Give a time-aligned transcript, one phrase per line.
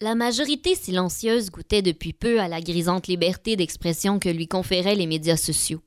[0.00, 5.06] La majorité silencieuse goûtait depuis peu à la grisante liberté d'expression que lui conféraient les
[5.06, 5.82] médias sociaux.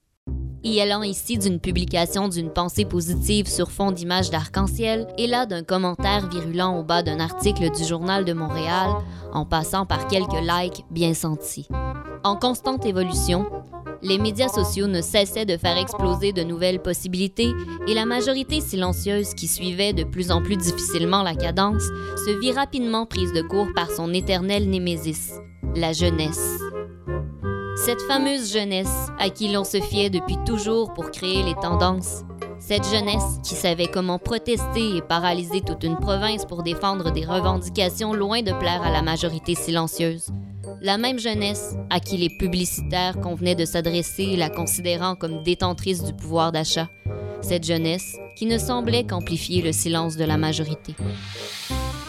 [0.63, 5.62] Y allant ici d'une publication d'une pensée positive sur fond d'images d'arc-en-ciel et là d'un
[5.62, 8.91] commentaire virulent au bas d'un article du Journal de Montréal,
[9.33, 11.68] en passant par quelques likes bien sentis.
[12.24, 13.46] En constante évolution,
[14.02, 17.52] les médias sociaux ne cessaient de faire exploser de nouvelles possibilités
[17.88, 21.84] et la majorité silencieuse qui suivait de plus en plus difficilement la cadence
[22.25, 25.33] se vit rapidement prise de court par son éternel némésis,
[25.75, 26.60] la jeunesse.
[27.75, 32.23] Cette fameuse jeunesse à qui l'on se fiait depuis toujours pour créer les tendances.
[32.59, 38.14] Cette jeunesse qui savait comment protester et paralyser toute une province pour défendre des revendications
[38.14, 40.31] loin de plaire à la majorité silencieuse.
[40.81, 46.14] La même jeunesse à qui les publicitaires convenaient de s'adresser, la considérant comme détentrice du
[46.14, 46.89] pouvoir d'achat.
[47.42, 50.95] Cette jeunesse qui ne semblait qu'amplifier le silence de la majorité.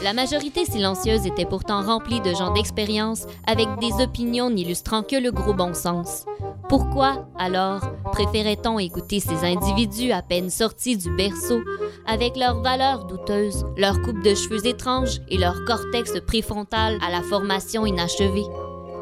[0.01, 5.33] La majorité silencieuse était pourtant remplie de gens d'expérience avec des opinions n'illustrant que le
[5.33, 6.25] gros bon sens.
[6.69, 7.81] Pourquoi, alors,
[8.13, 11.61] préférait-on écouter ces individus à peine sortis du berceau,
[12.07, 17.23] avec leurs valeurs douteuses, leur coupe de cheveux étranges et leur cortex préfrontal à la
[17.23, 18.47] formation inachevée?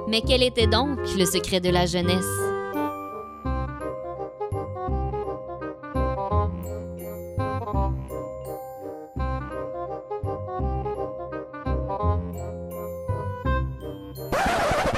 [0.08, 2.55] Mais quel était donc le secret de la jeunesse?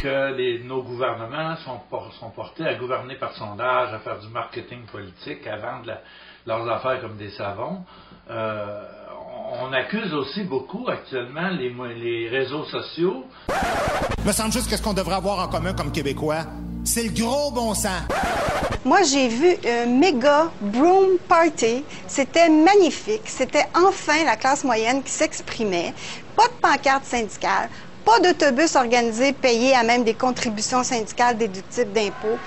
[0.01, 4.29] Que les- nos gouvernements sont, por- sont portés à gouverner par sondage, à faire du
[4.29, 6.01] marketing politique, à vendre la-
[6.47, 7.85] leurs affaires comme des savons.
[8.31, 8.83] Euh,
[9.61, 13.25] on accuse aussi beaucoup actuellement les réseaux sociaux
[14.25, 16.45] Me semble juste que ce qu'on devrait avoir en commun comme Québécois,
[16.85, 18.03] c'est le gros bon sens.
[18.85, 21.85] Moi, j'ai vu un méga broom party.
[22.07, 23.23] C'était magnifique.
[23.27, 25.93] C'était enfin la classe moyenne qui s'exprimait.
[26.37, 27.69] Pas de pancarte syndicale,
[28.09, 32.39] pas d'autobus organisé payé à même des contributions syndicales déductibles d'impôts.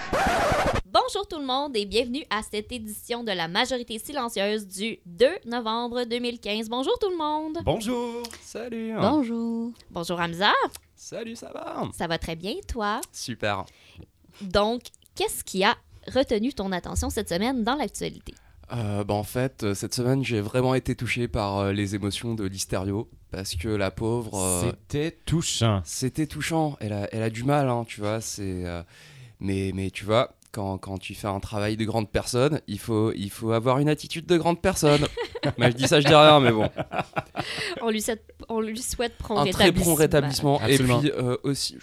[0.88, 5.28] Bonjour tout le monde et bienvenue à cette édition de la majorité silencieuse du 2
[5.46, 6.68] novembre 2015.
[6.68, 7.59] Bonjour tout le monde.
[7.63, 8.24] Bonjour.
[8.41, 8.96] Salut.
[9.00, 9.72] Bonjour.
[9.91, 10.52] Bonjour Hamza.
[10.96, 11.84] Salut, ça va?
[11.96, 13.00] Ça va très bien toi?
[13.12, 13.66] Super.
[14.41, 14.81] Donc,
[15.14, 15.75] qu'est-ce qui a
[16.08, 18.34] retenu ton attention cette semaine dans l'actualité?
[18.74, 22.36] Euh, bah, en fait, euh, cette semaine, j'ai vraiment été touché par euh, les émotions
[22.36, 24.36] de Listerio parce que la pauvre.
[24.40, 25.82] euh, C'était touchant.
[25.84, 26.78] C'était touchant.
[26.80, 28.22] Elle a, elle a du mal, hein, tu vois.
[28.22, 28.66] C'est.
[28.66, 28.82] euh,
[29.40, 30.36] mais, mais tu vois.
[30.54, 33.88] Quand, quand tu fais un travail de grande personne, il faut, il faut avoir une
[33.88, 35.08] attitude de grande personne.
[35.58, 36.70] Mais je dis ça, je dis rien, mais bon.
[37.82, 39.92] On lui souhaite, on lui souhaite prompt Un très rétablissement.
[39.94, 40.59] bon rétablissement.
[40.59, 40.98] Absolument.
[41.00, 41.78] Et puis euh, aussi,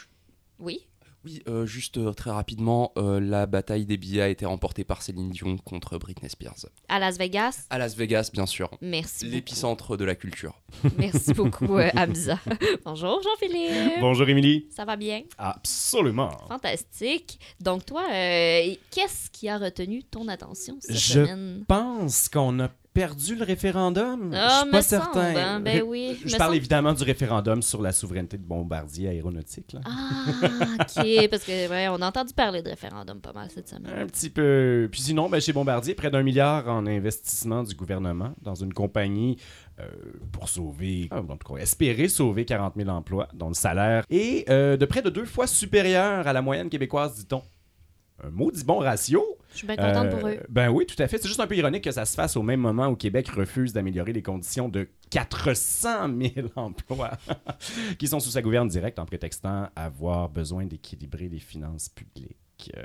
[0.59, 0.87] Oui.
[1.29, 5.03] Oui, euh, juste euh, très rapidement, euh, la bataille des billets a été remportée par
[5.03, 6.55] Céline Dion contre Britney Spears.
[6.89, 7.67] À Las Vegas.
[7.69, 8.71] À Las Vegas, bien sûr.
[8.81, 9.27] Merci.
[9.27, 10.59] L'épicentre de la culture.
[10.97, 12.39] Merci beaucoup, euh, Hamza.
[12.87, 14.01] Bonjour Jean-Philippe.
[14.01, 14.69] Bonjour, Émilie.
[14.71, 15.21] Ça va bien?
[15.37, 16.31] Absolument.
[16.49, 17.39] Fantastique.
[17.61, 21.65] Donc toi, euh, qu'est-ce qui a retenu ton attention cette Je semaine?
[21.69, 24.33] pense qu'on a perdu le référendum?
[24.35, 25.37] Ah, Je suis pas certain.
[25.37, 25.61] hein.
[25.61, 26.57] Ben oui, Je parle semble.
[26.57, 29.73] évidemment du référendum sur la souveraineté de Bombardier aéronautique.
[29.75, 29.81] là.
[29.85, 30.25] Ah,
[30.81, 33.93] ok, parce que ouais, on a entendu parler de référendum pas mal cette semaine.
[33.97, 34.89] Un petit peu.
[34.91, 39.37] Puis sinon, ben, chez Bombardier, près d'un milliard en investissement du gouvernement dans une compagnie
[39.79, 39.87] euh,
[40.33, 44.77] pour sauver, en tout cas, espérer sauver 40 000 emplois, dont le salaire est euh,
[44.77, 47.43] de près de deux fois supérieur à la moyenne québécoise, dit-on.
[48.23, 49.25] Un maudit bon ratio.
[49.53, 50.39] Je suis bien contente Euh, pour eux.
[50.49, 51.19] Ben oui, tout à fait.
[51.19, 53.73] C'est juste un peu ironique que ça se fasse au même moment où Québec refuse
[53.73, 57.13] d'améliorer les conditions de 400 000 emplois
[57.99, 62.73] qui sont sous sa gouverne directe en prétextant avoir besoin d'équilibrer les finances publiques.
[62.77, 62.83] Euh,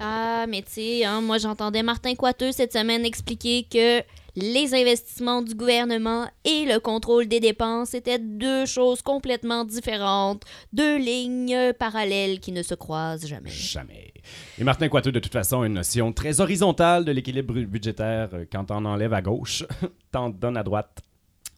[0.00, 4.00] Ah, mais tu sais, hein, moi j'entendais Martin Coiteux cette semaine expliquer que
[4.34, 10.96] les investissements du gouvernement et le contrôle des dépenses étaient deux choses complètement différentes, deux
[10.98, 13.50] lignes parallèles qui ne se croisent jamais.
[13.50, 14.12] Jamais.
[14.58, 18.30] Et Martin Coiteux, de toute façon, a une notion très horizontale de l'équilibre budgétaire.
[18.32, 19.64] Euh, Quand on enlève à gauche,
[20.12, 21.00] t'en donnes à droite.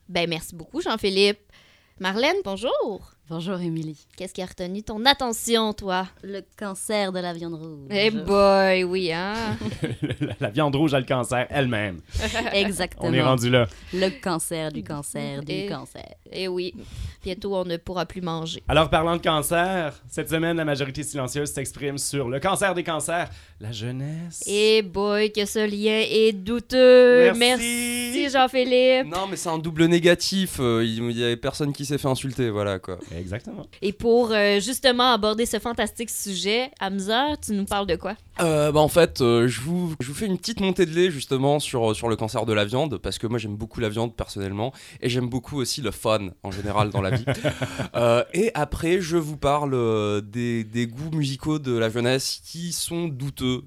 [0.08, 1.38] Ben merci beaucoup Jean-Philippe.
[2.00, 3.13] Marlène, bonjour.
[3.30, 3.96] Bonjour Émilie.
[4.18, 6.06] Qu'est-ce qui a retenu ton attention, toi?
[6.22, 7.88] Le cancer de la viande rouge.
[7.90, 9.32] Eh boy, oui, hein?
[10.20, 12.00] la, la viande rouge a le cancer elle-même.
[12.52, 13.08] Exactement.
[13.08, 13.66] On est rendu là.
[13.94, 16.04] Le cancer du cancer du Et- cancer.
[16.36, 16.74] Eh oui,
[17.22, 18.62] bientôt on ne pourra plus manger.
[18.68, 23.30] Alors, parlant de cancer, cette semaine, la majorité silencieuse s'exprime sur le cancer des cancers,
[23.58, 24.42] la jeunesse.
[24.46, 27.32] Eh boy, que ce lien est douteux.
[27.32, 28.12] Merci.
[28.16, 29.06] Merci Jean-Philippe.
[29.06, 30.56] Non, mais c'est un double négatif.
[30.60, 32.98] euh, Il n'y avait personne qui s'est fait insulter, voilà quoi.
[33.18, 33.66] Exactement.
[33.82, 38.16] Et pour euh, justement aborder ce fantastique sujet, Hamza, tu nous parles de quoi?
[38.40, 41.10] Euh, bah en fait, euh, je, vous, je vous fais une petite montée de lait
[41.10, 44.14] justement sur, sur le cancer de la viande, parce que moi j'aime beaucoup la viande
[44.16, 47.24] personnellement, et j'aime beaucoup aussi le fun en général dans la vie.
[47.94, 53.06] Euh, et après, je vous parle des, des goûts musicaux de la jeunesse qui sont
[53.06, 53.62] douteux.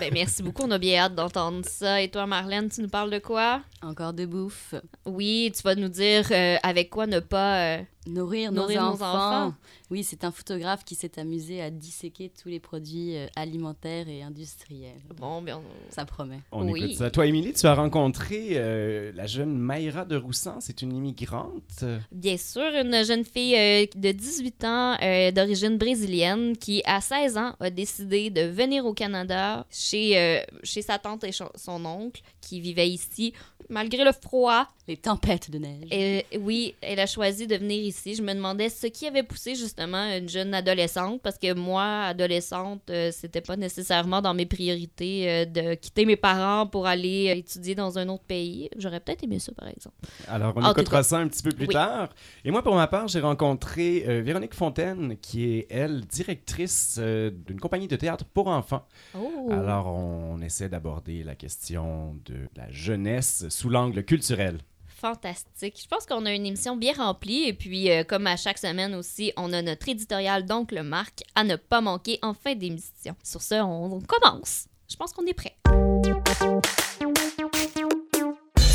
[0.00, 2.02] Ben, merci beaucoup, on a bien hâte d'entendre ça.
[2.02, 3.62] Et toi, Marlène, tu nous parles de quoi?
[3.82, 4.74] Encore de bouffe.
[5.06, 7.76] Oui, tu vas nous dire euh, avec quoi ne pas...
[7.78, 9.54] euh, Nourrir, nos enfants.
[9.90, 14.22] Oui, c'est un photographe qui s'est amusé à disséquer tous les produits euh, alimentaires et
[14.22, 15.00] industriels.
[15.16, 15.58] Bon, bien...
[15.58, 16.40] on- Ça promet.
[16.52, 16.84] On Oui.
[16.84, 17.10] écoute ça.
[17.10, 20.58] Toi, Émilie, tu as rencontré euh, la jeune Mayra de Roussan.
[20.60, 21.84] C'est une immigrante.
[22.12, 27.36] Bien sûr, une jeune fille euh, de 18 ans euh, d'origine brésilienne qui, à 16
[27.36, 32.22] ans, a décidé de venir au Canada chez, euh, chez sa tante et son oncle
[32.40, 33.32] qui vivaient ici.
[33.68, 35.86] Malgré le froid, Les tempêtes de neige.
[35.92, 38.16] Et, oui, elle a choisi de venir ici.
[38.16, 42.82] Je me demandais ce qui avait poussé justement une jeune adolescente, parce que moi, adolescente,
[42.90, 47.38] euh, c'était pas nécessairement dans mes priorités euh, de quitter mes parents pour aller euh,
[47.38, 48.70] étudier dans un autre pays.
[48.76, 49.96] J'aurais peut-être aimé ça, par exemple.
[50.28, 51.72] Alors, on écoutera ça un petit peu plus Oui.
[51.72, 52.10] tard.
[52.44, 57.88] Et moi, pour ma part, j'ai rencontré Véronique Fontaine, qui est, elle, directrice d'une compagnie
[57.88, 58.86] de théâtre pour enfants.
[59.16, 59.48] Oh!
[59.50, 64.58] Alors, on essaie d'aborder la question de la jeunesse sous l'angle culturel.
[65.00, 65.80] Fantastique.
[65.82, 67.44] Je pense qu'on a une émission bien remplie.
[67.44, 71.22] Et puis, euh, comme à chaque semaine aussi, on a notre éditorial, donc le Marc,
[71.34, 73.14] à ne pas manquer en fin d'émission.
[73.22, 74.66] Sur ce, on, on commence.
[74.90, 75.56] Je pense qu'on est prêt.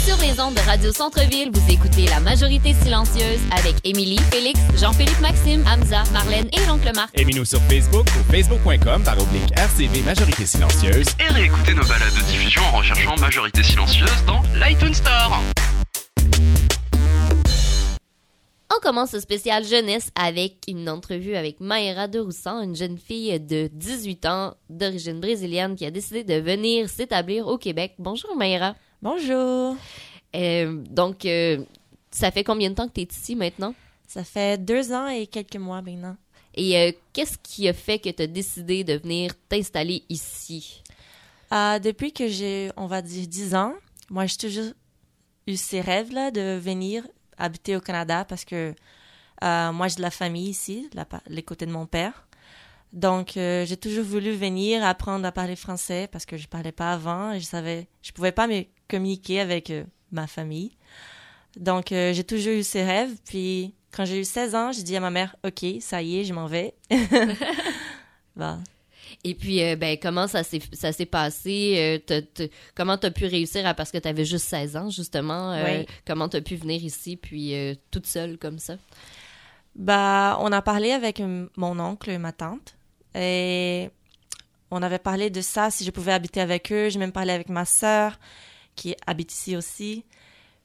[0.05, 5.19] Sur les ondes de Radio Centre-Ville, vous écoutez La Majorité Silencieuse avec Émilie, Félix, Jean-Philippe
[5.19, 7.09] Maxime, Hamza, Marlène et l'oncle Marc.
[7.19, 11.07] Aimez-nous sur Facebook ou facebook.com par oblique RCV Majorité Silencieuse.
[11.19, 15.41] et réécoutez nos balades de diffusion en recherchant Majorité Silencieuse dans l'iTunes Store.
[18.75, 23.39] On commence ce spécial jeunesse avec une entrevue avec Mayra de Roussan, une jeune fille
[23.39, 27.93] de 18 ans d'origine brésilienne qui a décidé de venir s'établir au Québec.
[27.99, 28.75] Bonjour Mayra.
[29.01, 29.75] Bonjour.
[30.35, 31.63] Euh, donc, euh,
[32.11, 33.73] ça fait combien de temps que tu es ici maintenant?
[34.07, 36.15] Ça fait deux ans et quelques mois maintenant.
[36.55, 40.81] Et euh, qu'est-ce qui a fait que tu as décidé de venir t'installer ici?
[41.53, 43.73] Euh, depuis que j'ai, on va dire, 10 ans,
[44.09, 44.71] moi, j'ai toujours
[45.47, 47.07] eu ces rêves-là de venir
[47.37, 48.73] habiter au Canada parce que
[49.43, 52.25] euh, moi, j'ai de la famille ici, la les côtés de mon père.
[52.95, 56.93] Donc, euh, j'ai toujours voulu venir apprendre à parler français parce que je parlais pas
[56.93, 59.83] avant et je savais, je pouvais pas me communiquer avec euh,
[60.13, 60.71] ma famille.
[61.57, 63.13] Donc, euh, j'ai toujours eu ces rêves.
[63.25, 66.23] Puis, quand j'ai eu 16 ans, j'ai dit à ma mère, OK, ça y est,
[66.23, 66.73] je m'en vais.
[68.37, 68.59] bah,
[69.23, 70.59] Et puis, euh, ben, comment ça s'est,
[71.05, 71.99] passé?
[72.09, 72.21] Euh,
[72.75, 75.79] comment tu as pu réussir à, parce que tu avais juste 16 ans, justement, euh,
[75.79, 75.85] Oui.
[76.05, 77.53] comment tu as pu venir ici, puis
[77.91, 78.75] toute seule comme ça?
[79.75, 81.21] Bah, on a parlé avec
[81.57, 82.75] mon oncle et ma tante.
[83.13, 83.89] Et
[84.71, 86.89] on avait parlé de ça, si je pouvais habiter avec eux.
[86.89, 88.19] J'ai même parlé avec ma sœur,
[88.75, 90.05] qui habite ici aussi.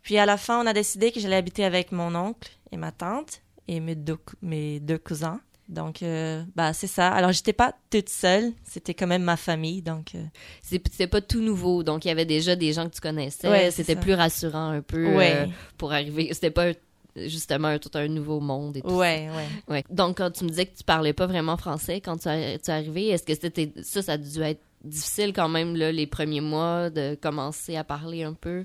[0.02, 2.92] Puis à la fin, on a décidé que j'allais habiter avec mon oncle et ma
[2.92, 5.40] tante et mes deux, cou- mes deux cousins.
[5.70, 7.08] Donc, euh, bah, c'est ça.
[7.12, 8.52] Alors, j'étais pas toute seule.
[8.64, 9.82] C'était quand même ma famille.
[9.82, 10.24] Donc, euh,
[10.62, 13.48] c'est pas tout nouveau, donc il y avait déjà des gens que tu connaissais.
[13.48, 15.32] Ouais, C'était plus rassurant un peu Ouais.
[15.36, 15.46] euh,
[15.78, 16.28] pour arriver.
[16.32, 16.72] C'était pas
[17.16, 18.88] justement un- tout un nouveau monde et tout.
[18.88, 19.48] ouais, ouais.
[19.68, 19.84] Ouais.
[19.90, 23.08] Donc, quand tu me disais que tu parlais pas vraiment français quand tu, es arrivé,
[23.08, 26.90] est-ce que c'était ça, ça a dû être difficile quand même, là, les premiers mois,
[26.90, 28.64] de commencer à parler un peu?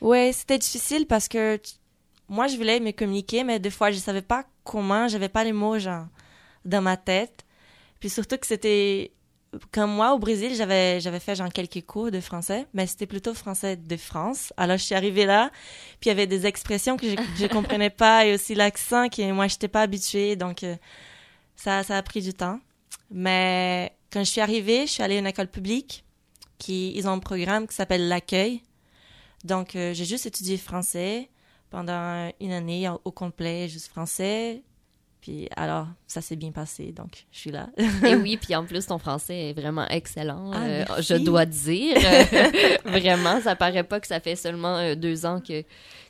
[0.00, 1.58] Ouais, c'était difficile parce que
[2.28, 5.52] moi, je voulais me communiquer, mais des fois, je savais pas comment, j'avais pas les
[5.52, 6.06] mots, genre,
[6.64, 7.44] dans ma tête.
[8.00, 9.12] Puis surtout que c'était,
[9.72, 13.34] comme moi, au Brésil, j'avais, j'avais fait, genre, quelques cours de français, mais c'était plutôt
[13.34, 14.52] français de France.
[14.56, 15.50] Alors, je suis arrivée là,
[16.00, 19.32] puis il y avait des expressions que je, je comprenais pas, et aussi l'accent que
[19.32, 20.76] moi, j'étais pas habituée, donc, euh,
[21.56, 22.60] ça, ça a pris du temps.
[23.10, 26.04] Mais quand je suis arrivée, je suis allée à une école publique,
[26.58, 28.62] qui, ils ont un programme qui s'appelle l'accueil.
[29.44, 31.28] Donc, euh, j'ai juste étudié français
[31.70, 34.62] pendant une année au complet, juste français.
[35.24, 37.70] Puis alors, ça s'est bien passé, donc je suis là.
[38.06, 41.96] Et oui, puis en plus, ton français est vraiment excellent, Ah, euh, je dois dire.
[42.84, 45.62] Vraiment, ça paraît pas que ça fait seulement euh, deux ans que,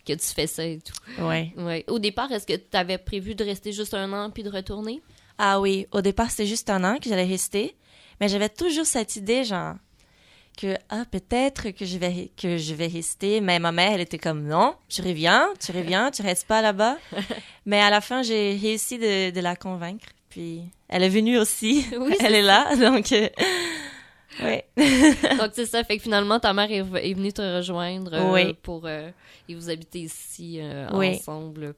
[0.04, 1.22] que tu fais ça et tout.
[1.24, 1.52] ouais.
[1.56, 1.84] Ouais.
[1.86, 5.00] Au départ, est-ce que tu avais prévu de rester juste un an puis de retourner?
[5.38, 7.76] Ah oui, au départ, c'était juste un an que j'allais rester,
[8.20, 9.74] mais j'avais toujours cette idée, genre,
[10.56, 14.18] que, ah, peut-être que je vais, que je vais rester, mais ma mère, elle était
[14.18, 16.96] comme, non, tu reviens, tu reviens, tu restes pas là-bas.
[17.66, 21.84] mais à la fin, j'ai réussi de, de la convaincre, puis elle est venue aussi,
[21.98, 23.28] Oui, elle est là, donc, euh,
[24.42, 24.64] ouais.
[25.38, 25.82] Donc, c'est ça.
[25.84, 28.54] Fait que finalement, ta mère est, venue te rejoindre euh, Oui.
[28.62, 28.86] pour.
[28.86, 29.10] euh,
[29.48, 31.16] et vous habitez ici euh, Oui.
[31.16, 31.74] ensemble.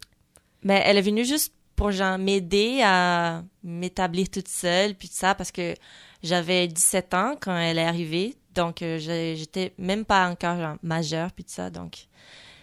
[0.63, 5.35] Mais elle est venue juste pour genre m'aider à m'établir toute seule puis tout ça
[5.35, 5.75] parce que
[6.23, 11.31] j'avais 17 ans quand elle est arrivée donc euh, j'étais même pas encore genre, majeure
[11.33, 12.07] puis tout ça donc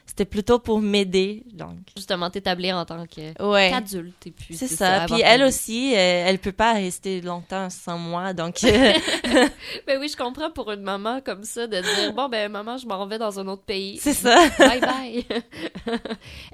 [0.06, 3.00] c'était plutôt pour m'aider donc Justement, t'établir en tant
[3.40, 3.70] Ouais.
[3.72, 4.28] qu'adulte.
[4.28, 5.06] et puis c'est ça.
[5.08, 8.58] Puis elle aussi, elle, elle peut pas rester longtemps sans moi, donc.
[8.64, 8.94] euh,
[9.88, 12.86] ben oui, je comprends pour une maman comme ça de dire bon ben maman, je
[12.86, 13.98] m'en vais dans un autre pays.
[13.98, 14.50] C'est ça.
[14.60, 15.26] bye bye.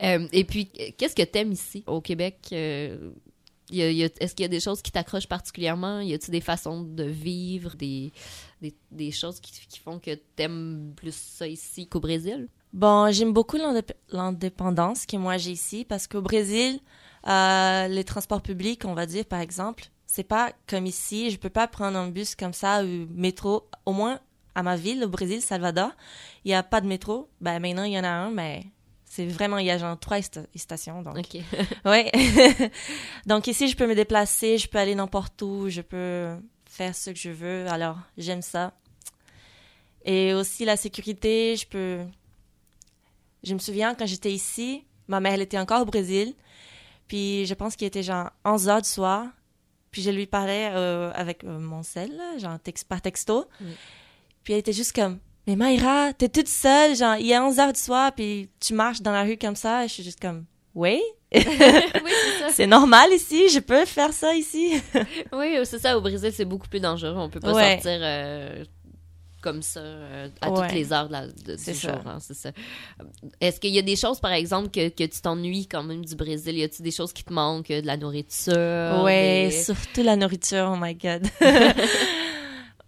[0.04, 2.98] Euh, et puis euh, qu'est-ce que t'aimes ici au Québec euh,
[3.72, 6.00] Est-ce qu'il y a des choses qui t'accrochent particulièrement?
[6.00, 8.12] Y a-t-il des façons de vivre, des,
[9.12, 12.48] choses qui, font que t'aimes plus ça ici qu'au Brésil?
[12.74, 16.80] Bon, j'aime beaucoup l'indép- l'indépendance que moi j'ai ici parce qu'au Brésil,
[17.28, 21.30] euh, les transports publics, on va dire par exemple, c'est pas comme ici.
[21.30, 23.68] Je peux pas prendre un bus comme ça ou métro.
[23.86, 24.20] Au moins
[24.56, 25.92] à ma ville, au Brésil, Salvador,
[26.46, 27.30] il y a pas de métro.
[27.42, 28.66] Ben maintenant il y en a un, mais
[29.12, 31.02] c'est vraiment il y a genre trois sta- stations.
[31.02, 31.42] Donc Ok.
[31.86, 32.12] ouais.
[33.26, 36.36] donc ici je peux me déplacer, je peux aller n'importe où, je peux
[36.66, 37.68] faire ce que je veux.
[37.68, 38.72] Alors j'aime ça.
[40.06, 42.00] Et aussi la sécurité, je peux
[43.44, 46.34] je me souviens quand j'étais ici, ma mère elle était encore au Brésil,
[47.08, 49.26] puis je pense qu'il était genre 11 heures du soir,
[49.92, 53.48] puis je lui parlais euh, avec euh, mon sel, là, genre tex- par texto,
[54.44, 57.74] puis elle était juste comme mais Mayra, t'es toute seule, genre il est 11 heures
[57.74, 61.02] du soir, puis tu marches dans la rue comme ça, je suis juste comme oui,
[61.34, 61.42] oui,
[62.52, 64.80] c'est normal ici, je peux faire ça ici.
[65.34, 65.98] Oui, c'est ça.
[65.98, 67.16] Au Brésil, c'est beaucoup plus dangereux.
[67.18, 67.74] On peut pas Ouais.
[67.74, 68.64] sortir euh,
[69.42, 70.62] comme ça euh, à Ouais.
[70.68, 71.92] toutes les heures de la, de- du jour.
[72.06, 72.52] hein, c'est ça.
[73.42, 76.16] Est-ce qu'il y a des choses, par exemple, que, que tu t'ennuies quand même du
[76.16, 76.56] Brésil?
[76.58, 77.70] Y a-t-il des choses qui te manquent?
[77.70, 79.06] De la nourriture?
[79.06, 81.28] Des- surtout la nourriture, oh my god.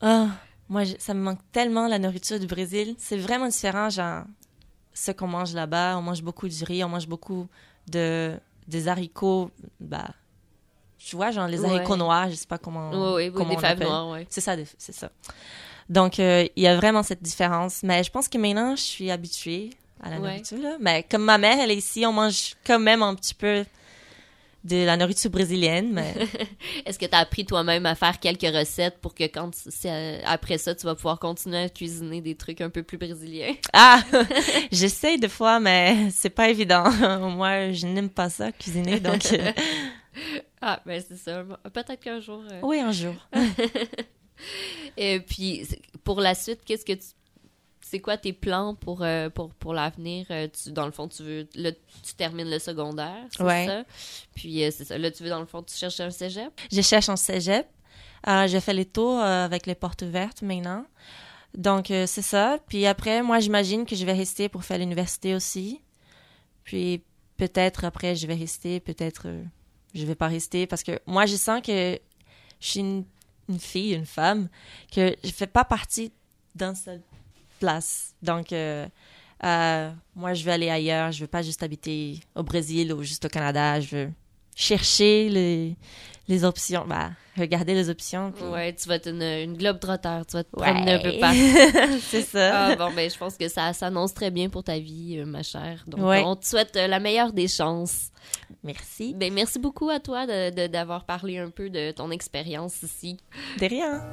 [0.03, 0.29] Ah,
[0.71, 2.95] moi, je- ça me manque tellement la nourriture du Brésil.
[2.97, 4.23] C'est vraiment différent, genre,
[4.93, 5.97] ce qu'on mange là-bas.
[5.97, 7.47] On mange beaucoup du riz, on mange beaucoup
[7.89, 8.33] de,
[8.67, 10.07] des haricots, bah,
[10.97, 11.69] tu vois, genre les Ouais.
[11.75, 12.89] haricots noirs, je sais pas comment.
[13.15, 13.87] Ouais, oui, comment des appelle.
[13.87, 14.25] noires, ouais.
[14.29, 15.09] C'est ça, c'est ça.
[15.89, 17.83] Donc, euh, il y a vraiment cette différence.
[17.83, 20.29] Mais je pense que maintenant, je suis habituée à la Ouais.
[20.29, 20.77] nourriture, là.
[20.79, 23.65] Mais comme ma mère, elle est ici, on mange quand même un petit peu
[24.63, 26.13] de la nourriture brésilienne, mais.
[26.85, 30.19] Est-ce que tu as appris toi-même à faire quelques recettes pour que quand c'est, euh,
[30.25, 33.55] après ça, tu vas pouvoir continuer à cuisiner des trucs un peu plus brésiliens?
[33.73, 34.03] Ah,
[34.71, 36.89] j'essaye des fois, mais c'est pas évident.
[37.31, 39.31] Moi, je n'aime pas ça, cuisiner, donc.
[39.33, 39.51] euh,
[40.61, 41.43] Ah, ben c'est ça.
[41.73, 42.43] Peut-être qu'un jour.
[42.51, 43.13] euh, Oui, un jour.
[44.97, 45.67] Et puis,
[46.03, 47.07] pour la suite, qu'est-ce que tu.
[47.91, 50.25] C'est quoi tes plans pour, euh, pour, pour l'avenir?
[50.31, 51.49] Euh, tu- Dans le fond, tu veux.
[51.55, 53.65] Là, tu termines le secondaire, c'est Ouais.
[53.67, 53.83] ça?
[54.33, 54.97] Puis, euh, c'est ça.
[54.97, 56.53] Là, tu veux, dans le fond, tu cherches un cégep?
[56.71, 57.67] Je cherche en cégep.
[58.47, 60.85] J'ai fait les tours avec les portes ouvertes maintenant.
[61.53, 62.59] Donc, c'est ça.
[62.69, 65.81] Puis après, moi, j'imagine que je vais rester pour faire l'université aussi.
[66.63, 67.01] Puis
[67.35, 69.27] peut-être après, je vais rester, peut-être
[69.93, 70.65] je vais pas rester.
[70.65, 71.99] Parce que moi, je sens que
[72.61, 73.03] je suis une,
[73.49, 74.47] une fille, une femme,
[74.95, 76.13] que je fais pas partie
[76.55, 77.01] d'une seule
[77.61, 78.13] place.
[78.21, 78.85] Donc, euh,
[79.45, 81.11] euh, moi, je veux aller ailleurs.
[81.13, 83.79] Je veux pas juste habiter au Brésil ou juste au Canada.
[83.79, 84.09] Je veux
[84.55, 85.75] chercher les,
[86.27, 86.83] les options.
[86.85, 88.31] Bah, regarder les options.
[88.33, 90.25] puis- Ouais, tu vas être une, une globe trotteur.
[90.25, 90.71] Tu vas te Ouais.
[90.71, 91.99] promener un peu partout.
[92.09, 92.67] C'est ça.
[92.67, 95.41] Ah, bon, ben, je pense que ça s'annonce très bien pour ta vie, euh, ma
[95.43, 95.83] chère.
[95.87, 96.21] Donc, Ouais.
[96.25, 98.09] on te souhaite la meilleure des chances.
[98.63, 99.15] Merci.
[99.15, 103.17] Ben, merci beaucoup à toi de- de- d'avoir parlé un peu de ton expérience ici.
[103.59, 104.03] De rien.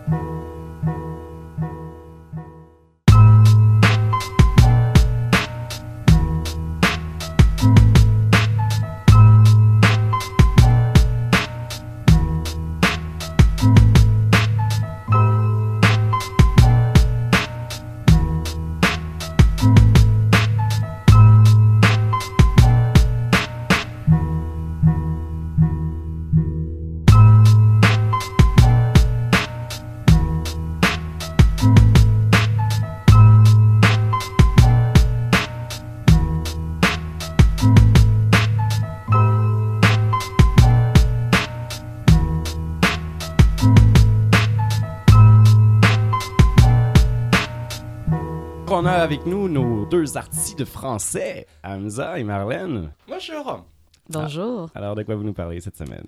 [49.08, 52.90] Avec nous nos deux artistes de français, Hamza et Marlène.
[53.08, 53.64] Bonjour.
[54.10, 54.68] Bonjour.
[54.74, 56.04] Alors, de quoi vous nous parlez cette semaine?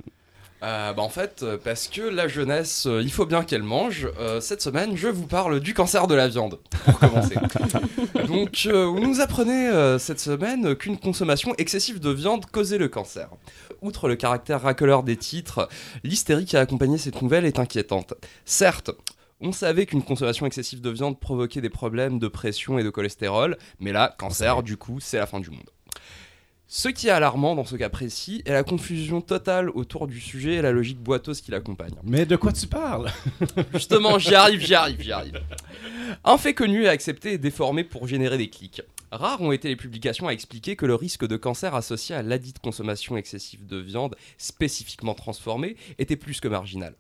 [0.62, 4.06] Euh, bah en fait, euh, parce que la jeunesse, euh, il faut bien qu'elle mange.
[4.18, 7.36] euh, cette semaine, je vous parle du cancer de la viande, pour commencer.
[8.28, 12.88] Donc, euh, vous nous apprenez euh, cette semaine qu'une consommation excessive de viande causait le
[12.88, 13.30] cancer.
[13.80, 15.70] Outre le caractère racoleur des titres,
[16.04, 18.12] l'hystérie qui a accompagné cette nouvelle est inquiétante.
[18.44, 18.90] Certes,
[19.40, 23.56] on savait qu'une consommation excessive de viande provoquait des problèmes de pression et de cholestérol,
[23.78, 25.70] mais là, cancer, du coup, c'est la fin du monde.
[26.72, 30.54] Ce qui est alarmant dans ce cas précis est la confusion totale autour du sujet
[30.54, 31.94] et la logique boiteuse qui l'accompagne.
[32.04, 33.10] Mais de quoi tu parles?
[33.74, 35.40] Justement, j'y arrive, j'y arrive, j'y arrive.
[36.22, 38.82] Un fait connu et accepté est déformé pour générer des clics.
[39.10, 42.60] Rares ont été les publications à expliquer que le risque de cancer associé à ladite
[42.60, 46.94] consommation excessive de viande spécifiquement transformée était plus que marginal.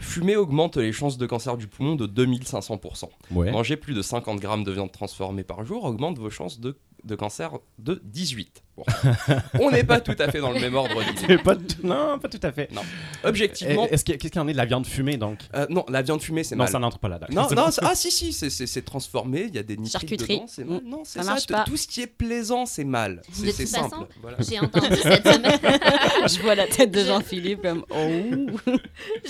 [0.00, 3.04] Fumer augmente les chances de cancer du poumon de 2500%.
[3.30, 3.52] Ouais.
[3.52, 7.14] Manger plus de 50 grammes de viande transformée par jour augmente vos chances de, de
[7.14, 8.62] cancer de 18.
[8.76, 8.84] Bon.
[9.60, 11.38] On n'est pas tout à fait dans le même ordre d'idée.
[11.38, 12.70] Pas tout- Non, pas tout à fait.
[12.72, 12.82] Non.
[13.24, 15.84] Objectivement, Est-ce que- Qu'est-ce qu'il y en est de la viande fumée, donc euh, non,
[15.88, 16.72] la viande fumée, c'est Non, mal.
[16.72, 17.48] ça n'entre pas là-dedans.
[17.48, 20.36] Non, non, ah si, si, c'est- transformé, il y a des nitrites Charcuterie.
[20.36, 20.80] dedans, c'est mal.
[20.82, 20.88] Mm.
[20.88, 21.64] Non, c'est Ça ça, pas.
[21.64, 23.22] tout ce qui est plaisant, c'est mal.
[23.32, 23.90] C'est De c'est toute simple.
[23.90, 24.36] façon, voilà.
[24.40, 25.58] J'ai entendu cette semaine.
[26.28, 28.70] Je vois la tête de Jean-Philippe comme oh.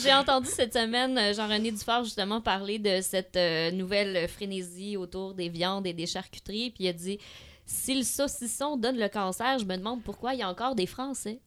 [0.02, 5.34] J'ai entendu cette semaine euh, Jean-René Dufort justement parler de cette euh, nouvelle frénésie autour
[5.34, 6.70] des viandes et des charcuteries.
[6.70, 7.18] Puis il a dit
[7.72, 10.86] si le saucisson donne le cancer, je me demande pourquoi il y a encore des
[10.86, 11.38] Français.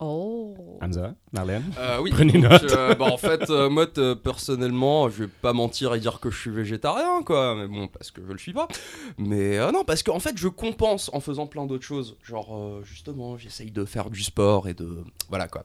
[0.00, 0.54] Oh.
[0.80, 2.10] Hamza, Marlène Euh, oui.
[2.12, 2.70] Prenez donc, note.
[2.70, 3.84] euh, bah, en fait, euh, moi,
[4.22, 7.56] personnellement, je vais pas mentir et dire que je suis végétarien, quoi.
[7.56, 8.68] Mais bon, parce que je le suis pas.
[9.16, 12.16] Mais euh, non, parce qu'en fait, je compense en faisant plein d'autres choses.
[12.22, 15.02] Genre, euh, justement, j'essaye de faire du sport et de.
[15.30, 15.64] Voilà, quoi.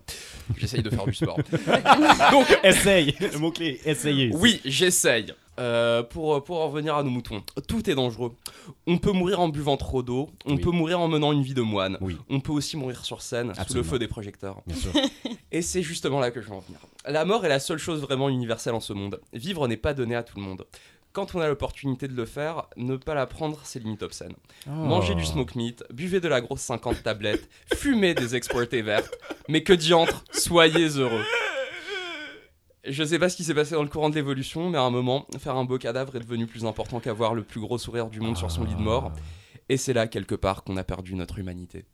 [0.58, 1.38] J'essaye de faire du sport.
[2.32, 3.16] Donc, essaye.
[3.20, 4.32] Le mot-clé, essayer.
[4.34, 5.32] Oui, j'essaye.
[5.60, 8.31] Euh, pour, pour en revenir à nos moutons, tout est dangereux.
[8.88, 10.62] On peut mourir en buvant trop d'eau, on Oui.
[10.62, 13.53] peut mourir en menant une vie de moine, Oui, on peut aussi mourir sur scène
[13.67, 14.62] sous le feu des projecteurs.
[14.65, 14.91] bien sûr.
[15.51, 16.79] Et c'est justement là que je veux en venir.
[17.07, 19.22] La mort est la seule chose vraiment universelle en ce monde.
[19.33, 20.65] Vivre n'est pas donné à tout le monde.
[21.12, 24.33] Quand on a l'opportunité de le faire, ne pas la prendre, c'est limite obscène.
[24.65, 25.19] Mangez Oh.
[25.19, 29.15] du smoke meat, buvez de la grosse 50 tablettes, fumez des exportés vertes,
[29.48, 31.22] mais que diantre, soyez heureux.
[32.86, 34.90] Je sais pas ce qui s'est passé dans le courant de l'évolution, mais à un
[34.90, 38.20] moment, faire un beau cadavre est devenu plus important qu'avoir le plus gros sourire du
[38.20, 39.13] monde sur son lit de mort.
[39.70, 41.86] Et c'est là, quelque part, qu'on a perdu notre humanité.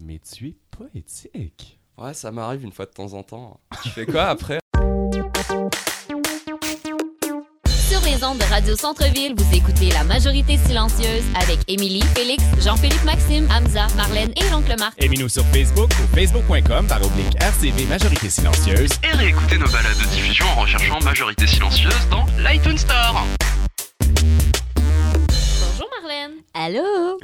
[0.00, 1.78] Mais tu es poétique.
[1.96, 3.60] Ouais, ça m'arrive une fois de temps en temps.
[3.84, 4.61] Tu fais quoi après?
[8.22, 13.48] Les ondes de Radio Centre-Ville, vous écoutez La Majorité Silencieuse avec Émilie, Félix, Jean-Philippe Maxime,
[13.50, 14.94] Hamza, Marlène et l'oncle Marc.
[15.02, 18.90] Aimez-nous sur Facebook ou facebook.com par oblique RCV Majorité Silencieuse.
[19.02, 23.24] Et réécoutez nos balades de diffusion en recherchant Majorité Silencieuse dans l'iTunes Store.
[25.70, 26.32] Bonjour Marlène.
[26.54, 27.18] Allô?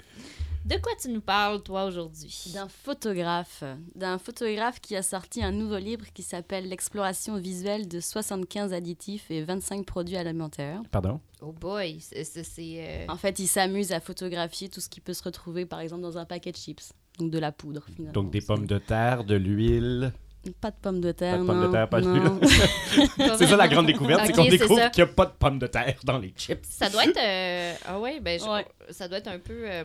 [0.69, 2.51] De quoi tu nous parles, toi, aujourd'hui?
[2.53, 8.01] D'un photographe, d'un photographe qui a sorti un nouveau livre qui s'appelle L'exploration visuelle de
[8.01, 10.83] 75 additifs et 25 produits alimentaires.
[10.91, 11.21] Pardon?
[11.41, 12.23] Oh boy, c'est...
[12.59, 16.03] euh, En fait, il s'amuse à photographier tout ce qui peut se retrouver, par exemple,
[16.03, 16.93] dans un paquet de chips.
[17.19, 18.13] Donc de la poudre, finalement.
[18.13, 20.13] Donc des pommes de terre, de l'huile.
[20.61, 23.37] Pas de pommes de terre, Pas de pommes de terre, pas de.
[23.39, 25.67] C'est ça la grande découverte, c'est qu'on découvre qu'il n'y a pas de pommes de
[25.67, 26.65] terre dans les chips.
[26.65, 27.19] Ça doit être...
[27.19, 28.67] euh, Ah ouais, ben, je- Ouais.
[28.91, 29.85] ça doit être un peu euh,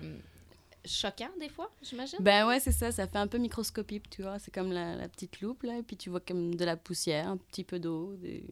[0.85, 2.19] choquant, des fois, j'imagine?
[2.21, 4.39] Ben ouais, c'est ça, ça fait un peu microscopique, tu vois.
[4.39, 7.27] C'est comme la, la petite loupe, là, et puis tu vois comme de la poussière,
[7.27, 8.15] un petit peu d'eau.
[8.17, 8.45] des-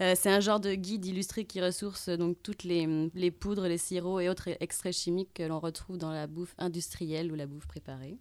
[0.00, 3.78] Euh, c'est un genre de guide illustré qui ressource donc toutes les, les poudres, les
[3.78, 7.66] sirops et autres extraits chimiques que l'on retrouve dans la bouffe industrielle ou la bouffe
[7.66, 8.16] préparée.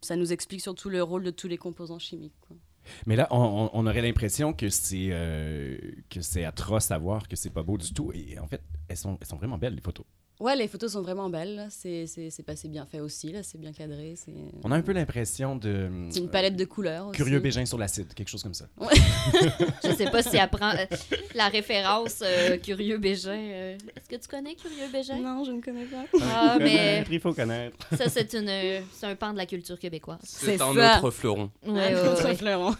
[0.00, 2.32] Ça nous explique surtout le rôle de tous les composants chimiques.
[2.46, 2.56] quoi.
[3.04, 5.76] Mais là, on, on- on aurait l'impression que c'est euh,
[6.08, 8.10] que c'est atroce à voir, que c'est pas beau du tout.
[8.14, 10.06] Et en fait, elles sont, elles sont vraiment belles, les photos.
[10.40, 11.66] Ouais, les photos sont vraiment belles.
[11.70, 13.42] C'est c'est- c'est pas c'est bien fait aussi, là.
[13.42, 14.14] C'est bien cadré.
[14.16, 15.88] C'est On a un peu l'impression de...
[16.10, 17.16] c'est une palette de couleurs aussi.
[17.16, 18.66] Curieux Bégin sur l'acide, quelque chose comme ça.
[19.84, 20.84] Je sais pas si elle prend euh,
[21.34, 23.30] la référence euh, Curieux Bégin.
[23.32, 25.18] euh, Est-ce que tu connais Curieux Bégin?
[25.18, 26.04] Non, je ne connais pas.
[26.22, 27.76] Ah, mais Il faut connaître.
[27.96, 30.18] ça, c'est une, euh, c'est un pan de la culture québécoise.
[30.22, 30.98] C'est C'est un ça.
[30.98, 31.50] autre fleuron.
[31.66, 32.34] Ouais, ouais, ouais.
[32.36, 32.74] fleuron.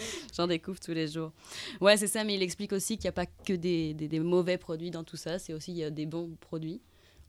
[0.36, 1.32] J'en découvre tous les jours.
[1.80, 4.20] Ouais, c'est ça, mais il explique aussi qu'il n'y a pas que des, des- des
[4.20, 6.80] mauvais produits dans tout ça, c'est aussi il y a des bons produits.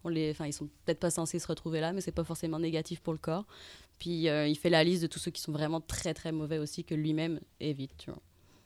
[0.04, 3.02] On les, ils sont peut-être pas censés se retrouver là, mais c'est pas forcément négatif
[3.02, 3.46] pour le corps.
[4.00, 6.58] Puis euh, il fait la liste de tous ceux qui sont vraiment très très mauvais
[6.58, 7.92] aussi que lui-même évite.
[7.98, 8.20] Tu vois.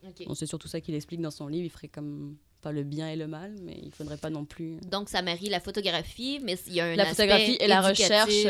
[0.08, 0.26] Ok.
[0.28, 1.66] Bon, c'est surtout ça qu'il explique dans son livre.
[1.66, 4.78] Il ferait comme pas le bien et le mal, mais il faudrait pas non plus
[4.90, 7.82] Donc, ça marie la photographie, mais il y a un la aspect photographie et la
[7.82, 8.48] recherche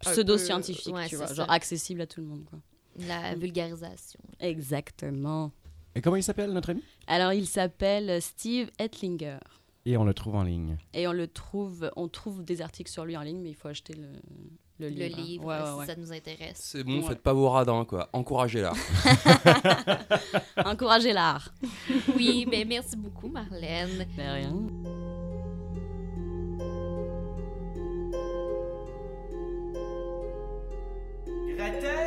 [0.00, 2.44] pseudo-scientifique, ouais, tu vois, genre accessible à tout le monde.
[2.48, 2.58] Quoi.
[2.98, 4.20] La vulgarisation.
[4.40, 5.50] Exactement.
[5.94, 6.82] Et comment il s'appelle, notre ami?
[7.06, 9.38] Alors, il s'appelle Steve Ettlinger.
[9.84, 10.76] Et on le trouve en ligne.
[10.94, 13.68] Et on le trouve, on trouve des articles sur lui en ligne, mais il faut
[13.68, 14.06] acheter le,
[14.78, 15.18] le Le livre.
[15.18, 15.22] hein.
[15.22, 15.86] livre, Ouais, ouais, si ouais.
[15.86, 16.56] ça nous intéresse.
[16.60, 17.08] C'est bon, Ouais.
[17.08, 18.08] faites pas vos radins, quoi.
[18.12, 18.72] Encouragez-la.
[20.64, 21.52] Encouragez l'art.
[22.16, 24.06] Oui, ben merci beaucoup, Marlène.
[24.16, 24.56] De rien.
[31.56, 32.01] Gretel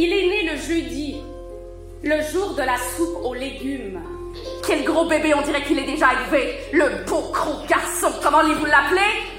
[0.00, 1.16] Il est né le jeudi,
[2.04, 4.00] le jour de la soupe aux légumes.
[4.64, 6.54] Quel gros bébé, on dirait qu'il est déjà élevé.
[6.72, 9.37] Le beau gros garçon, comment allez-vous l'appeler?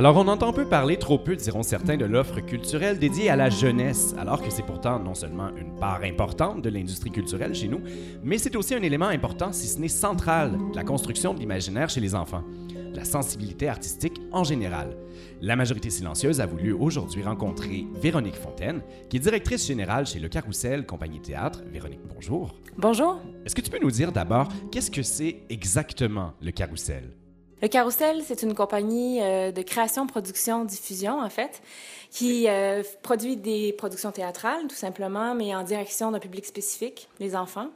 [0.00, 3.50] Alors on entend peu parler, trop peu diront certains, de l'offre culturelle dédiée à la
[3.50, 7.82] jeunesse, alors que c'est pourtant non seulement une part importante de l'industrie culturelle chez nous,
[8.22, 11.90] mais c'est aussi un élément important, si ce n'est central, de la construction de l'imaginaire
[11.90, 14.96] chez les enfants, de la sensibilité artistique en général.
[15.42, 20.30] La majorité silencieuse a voulu aujourd'hui rencontrer Véronique Fontaine, qui est directrice générale chez Le
[20.30, 21.60] Carrousel Compagnie Théâtre.
[21.70, 22.54] Véronique, bonjour.
[22.78, 23.20] Bonjour.
[23.44, 27.19] Est-ce que tu peux nous dire d'abord qu'est-ce que c'est exactement Le Carrousel?
[27.62, 31.62] Le Carrousel, c'est une compagnie euh, de création, production, diffusion, en fait,
[32.10, 37.36] qui euh, produit des productions théâtrales, tout simplement, mais en direction d'un public spécifique, les
[37.36, 37.68] enfants.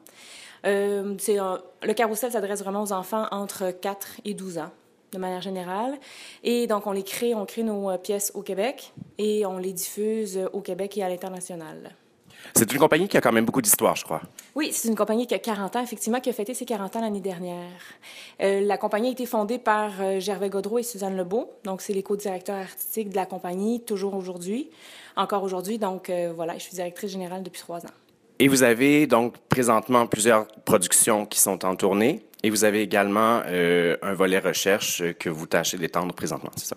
[0.65, 1.15] Euh,
[1.83, 4.71] le Carrousel s'adresse vraiment aux enfants entre 4 et 12 ans,
[5.13, 5.99] de manière générale.
[6.43, 10.41] Et donc, on les crée, on crée nos pièces au Québec et on les diffuse
[10.55, 11.95] au Québec et à l'international.
[12.55, 14.21] C'est une compagnie qui a quand même beaucoup d'histoire, je crois.
[14.55, 17.01] Oui, c'est une compagnie qui a 40 ans, effectivement, qui a fêté ses 40 ans
[17.01, 17.71] l'année dernière.
[18.43, 21.51] Euh, la compagnie a été fondée par euh, Gervais Godreau et Suzanne Lebeau.
[21.65, 24.71] Donc, c'est les co-directeurs artistiques de la compagnie, toujours aujourd'hui,
[25.17, 25.79] encore aujourd'hui.
[25.79, 27.95] Donc, euh, voilà, je suis directrice générale depuis trois ans.
[28.39, 32.25] Et vous avez donc présentement plusieurs productions qui sont en tournée.
[32.43, 36.77] Et vous avez également un volet recherche que vous tâchez d'étendre présentement, c'est ça?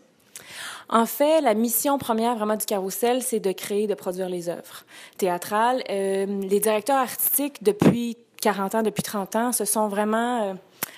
[0.90, 4.86] En fait, la mission première vraiment du carrousel, c'est de créer, de produire les œuvres
[5.18, 5.84] théâtrales.
[5.90, 10.54] Euh, les directeurs artistiques, depuis 40 ans, depuis 30 ans, se sont vraiment euh,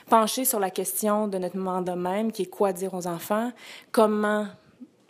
[0.10, 3.52] penchés sur la question de notre mandat même, qui est quoi dire aux enfants,
[3.92, 4.46] comment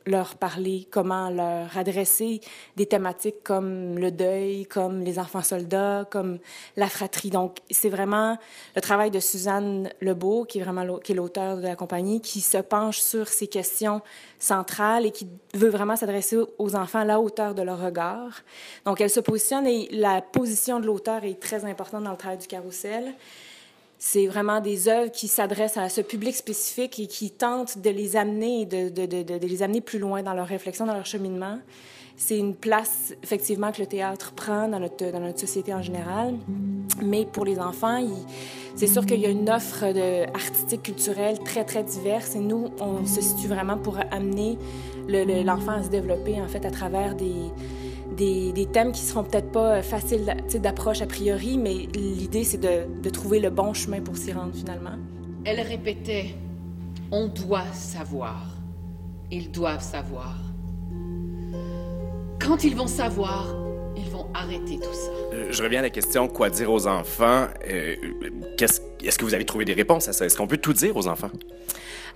[0.10, 2.42] leur parler, comment leur adresser
[2.76, 6.40] des thématiques comme le deuil, comme les enfants soldats, comme
[6.76, 7.30] la fratrie.
[7.30, 8.38] Donc, c'est vraiment
[8.76, 13.00] le travail de Suzanne Lebeau, qui est vraiment l'auteur de la compagnie, qui se penche
[13.00, 14.02] sur ces questions
[14.40, 18.42] centrales et qui veut vraiment s'adresser aux enfants à la hauteur de leur regard.
[18.86, 22.38] Donc, elle se positionne et la position de l'auteur est très importante dans le travail
[22.38, 23.14] du carrousel.
[24.02, 28.16] C'est vraiment des œuvres qui s'adressent à ce public spécifique et qui tentent de les
[28.16, 31.60] amener, de, les amener plus loin dans leur réflexion, dans leur cheminement.
[32.16, 36.36] C'est une place, effectivement, que le théâtre prend dans notre, société en général.
[37.02, 38.02] Mais pour les enfants,
[38.76, 39.84] c'est sûr qu'il y a une offre
[40.34, 42.36] artistique, culturelle très, très diverse.
[42.36, 44.58] Et nous, on se situe vraiment pour amener
[45.10, 47.34] le- le- l'enfant à se développer, en fait, à travers des,
[48.20, 52.44] des, des thèmes qui seront peut-être pas faciles tu sais, d'approche a priori, mais l'idée,
[52.44, 54.98] c'est de, de trouver le bon chemin pour s'y rendre, finalement.
[55.46, 56.36] Elle répétait
[57.12, 58.46] On doit savoir.
[59.32, 60.36] Ils doivent savoir.
[62.42, 63.56] Quand ils vont savoir,
[63.96, 65.12] ils vont arrêter tout ça.
[65.34, 67.48] Euh, je reviens à la question quoi dire aux enfants?
[67.68, 67.96] Euh,
[68.60, 70.26] Est-ce que vous avez trouvé des réponses à ça?
[70.26, 71.32] Est-ce qu'on peut tout dire aux enfants?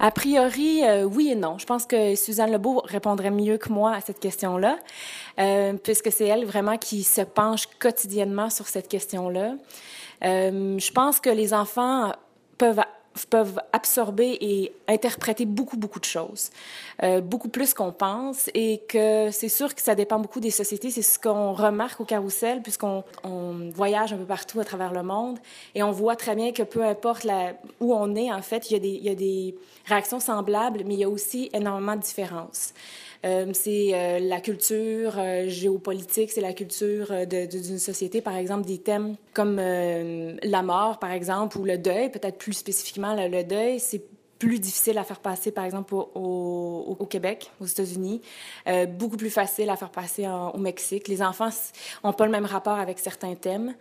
[0.04, 1.58] A priori, euh, oui et non.
[1.58, 4.78] Je pense que Suzanne Lebeau répondrait mieux que moi à cette question-là,
[5.39, 9.56] euh, puisque c'est elle vraiment qui se penche quotidiennement sur cette question-là.
[10.26, 12.12] Euh, je pense que les enfants
[12.58, 12.82] peuvent
[13.30, 16.50] peuvent absorber et interpréter beaucoup, beaucoup de choses,
[17.02, 20.92] euh, beaucoup plus qu'on pense, et que c'est sûr que ça dépend beaucoup des sociétés.
[20.92, 25.02] C'est ce qu'on remarque au carrousel, puisqu'on on voyage un peu partout à travers le
[25.02, 25.40] monde,
[25.76, 27.26] et on voit très bien que peu importe
[27.80, 31.10] où on est, en fait, il y, a des, réactions semblables, mais il y a
[31.10, 32.74] aussi énormément de différences.
[33.26, 35.14] Euh, c'est euh, la culture
[35.48, 41.58] géopolitique, c'est la culture d'une société, par exemple, des thèmes comme la mort, par exemple,
[41.58, 44.04] ou le deuil, peut-être plus spécifiquement le, le deuil, c'est
[44.44, 48.22] plus difficile à faire passer, par exemple, au, Québec, aux États-Unis,
[48.68, 51.08] euh, beaucoup plus facile à faire passer au Mexique.
[51.08, 51.50] Les enfants
[52.04, 53.74] n'ont pas le même rapport avec certains thèmes.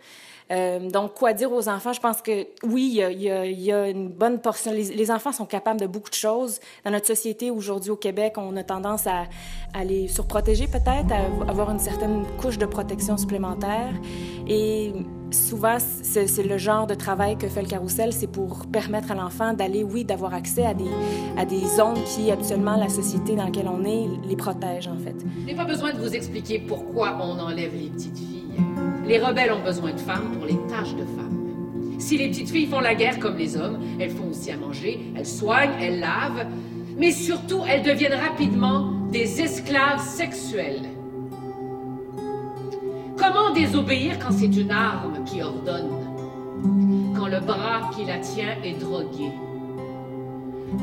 [0.51, 1.91] Euh, donc, quoi dire aux enfants?
[1.91, 4.71] Je pense que oui, il y a, une bonne portion.
[4.71, 6.59] Les, les enfants sont capables de beaucoup de choses.
[6.85, 9.23] Dans notre société, aujourd'hui au Québec, on a tendance à,
[9.73, 13.93] à les surprotéger peut-être, à avoir une certaine couche de protection supplémentaire.
[14.47, 14.93] Et
[15.33, 19.53] souvent, c'est le genre de travail que fait le carrousel, c'est pour permettre à l'enfant
[19.53, 20.89] d'aller, oui, d'avoir accès à des,
[21.37, 25.15] à des zones qui, habituellement, la société dans laquelle on est les protège, en fait.
[25.41, 28.43] Je n'ai pas besoin de vous expliquer pourquoi on enlève les petites filles.
[29.05, 31.99] Les rebelles ont besoin de femmes pour les tâches de femmes.
[31.99, 34.99] Si les petites filles font la guerre comme les hommes, elles font aussi à manger,
[35.15, 36.47] elles soignent, elles lavent,
[36.97, 40.92] mais surtout elles deviennent rapidement des esclaves sexuelles.
[43.17, 45.89] Comment désobéir quand c'est une arme qui ordonne?
[47.15, 49.31] Quand le bras qui la tient est drogué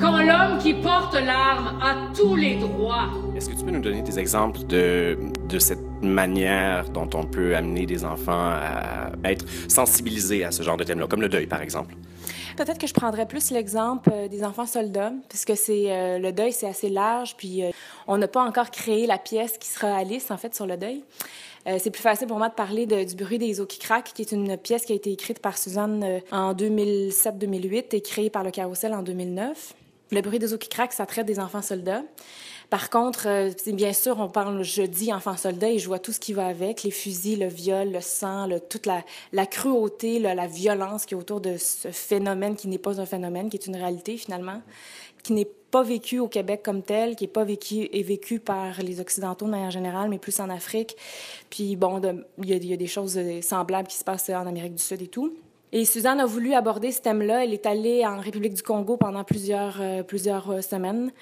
[0.01, 4.03] Quand l'homme qui porte l'arme a tous les droits Est-ce que tu peux nous donner
[4.03, 10.45] des exemples de, de cette manière dont on peut amener des enfants à être sensibilisés
[10.45, 11.95] à ce genre de thème-là, comme le deuil, par exemple?
[12.57, 16.53] Peut-être que je prendrais plus l'exemple euh, des enfants soldats, puisque c'est euh, le deuil,
[16.53, 17.71] c'est assez large, puis euh,
[18.07, 21.03] on n'a pas encore créé la pièce qui sera Alice, en fait, sur le deuil.
[21.67, 24.23] Euh, c'est plus facile pour moi de parler du bruit des eaux qui craquent, qui
[24.23, 28.45] est une pièce qui a été écrite par Suzanne euh, en 2007-2008 et créée par
[28.45, 29.75] le Carrousel en 2009.
[30.13, 32.03] Le bruit des eaux qui craquent, ça traite des enfants soldats.
[32.71, 36.21] Par contre, euh, bien sûr, on parle jeudi enfants soldats et je vois tout ce
[36.21, 41.05] qui va avec, les fusils, le viol, le sang, toute la, cruauté, la, la violence
[41.05, 44.17] qui est autour de ce phénomène qui n'est pas un phénomène, qui est une réalité
[44.17, 44.63] finalement,
[45.23, 48.83] qui n'est pas vécu au Québec comme tel, qui est pas vécu et vécu par
[48.83, 50.97] les Occidentaux de manière générale, mais plus en Afrique.
[51.49, 52.01] Puis bon,
[52.39, 55.07] il y, a- des choses euh, semblables qui se passent en Amérique du Sud et
[55.07, 55.35] tout.
[55.73, 57.45] Et Suzanne a voulu aborder ce thème-là.
[57.45, 61.13] Elle est allée en République du Congo pendant plusieurs, euh, plusieurs euh, semaines.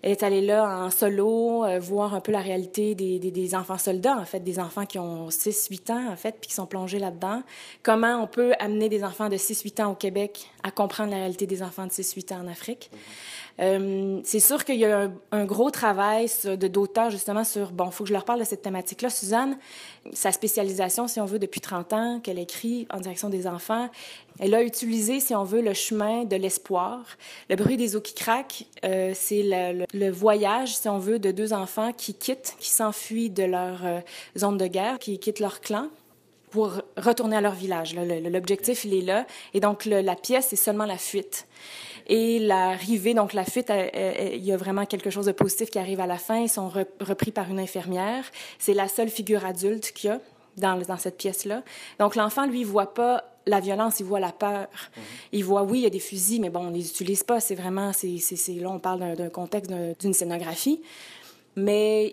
[0.00, 4.16] Elle est allée là en solo, voir un peu la réalité des, des enfants soldats,
[4.16, 7.42] en fait, des enfants qui ont 6-8 ans, en fait, puis qui sont plongés là-dedans.
[7.82, 11.46] Comment on peut amener des enfants de 6-8 ans au Québec à comprendre la réalité
[11.46, 12.90] des enfants de 6-8 ans en Afrique?
[13.60, 17.90] Euh, c'est sûr qu'il y a un, un gros travail de d'auteur justement sur bon,
[17.90, 19.10] faut que je leur parle de cette thématique-là.
[19.10, 19.58] Suzanne,
[20.12, 23.88] sa spécialisation, si on veut, depuis 30 ans qu'elle écrit en direction des enfants,
[24.38, 27.04] elle a utilisé, si on veut, le chemin de l'espoir.
[27.50, 31.52] Le bruit des eaux qui craquent, euh, c'est le, voyage, si on veut, de deux
[31.52, 34.00] enfants qui quittent, qui s'enfuient de leur euh,
[34.36, 35.88] zone de guerre, qui quittent leur clan
[36.50, 37.94] pour retourner à leur village.
[37.94, 39.26] L'objectif, il est là.
[39.52, 41.46] Et donc, la pièce, c'est seulement la fuite.
[42.08, 46.00] Et l'arrivée, donc la fuite, il y a vraiment quelque chose de positif qui arrive
[46.00, 46.38] à la fin.
[46.38, 48.24] Ils sont re- repris par une infirmière.
[48.58, 50.20] C'est la seule figure adulte qu'il y a
[50.56, 51.62] dans, dans cette pièce-là.
[51.98, 54.68] Donc l'enfant, lui, voit pas la violence, il voit la peur.
[55.32, 57.40] Il voit, oui, il y a des fusils, mais bon, on les utilise pas.
[57.40, 58.18] C'est vraiment, c'est,
[58.54, 60.80] là, on parle d'un, contexte, d'un- d'une scénographie.
[61.58, 62.12] Mais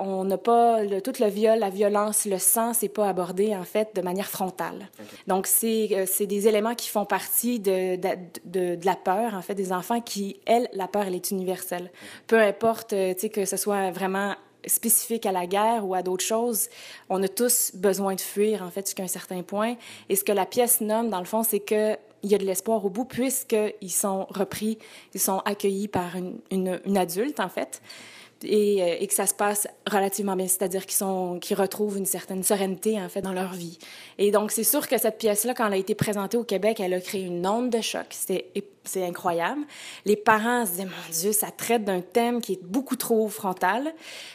[0.00, 3.64] on n'a pas le, tout le viol, la violence, le sang, c'est pas abordé en
[3.64, 4.88] fait de manière frontale.
[5.26, 8.08] Donc c'est, euh, des éléments qui font partie de, de,
[8.44, 11.90] de, de la peur en fait des enfants qui, elle, la peur, elle est universelle.
[12.26, 14.34] Peu importe, euh, tu sais que ce soit vraiment
[14.66, 16.68] spécifique à la guerre ou à d'autres choses,
[17.10, 19.74] on a tous besoin de fuir en fait jusqu'à un certain point.
[20.08, 22.44] Et ce que la pièce nomme dans le fond, c'est que il y a de
[22.46, 24.78] l'espoir au bout puisqu'ils sont repris,
[25.12, 27.82] ils sont accueillis par une, une, une adulte en fait
[28.44, 32.06] et, euh, et que ça se passe relativement bien, c'est-à-dire qu'ils sont, qu'ils retrouvent une
[32.06, 33.78] certaine sérénité en fait dans leur vie.
[34.18, 36.94] Et donc c'est sûr que cette pièce-là, quand elle a été présentée au Québec, elle
[36.94, 38.06] a créé une onde de choc.
[38.10, 38.50] C'était
[38.84, 39.62] c'est incroyable.
[40.04, 43.94] Les parents se disaient mon Dieu, ça traite d'un thème qui est beaucoup trop frontal,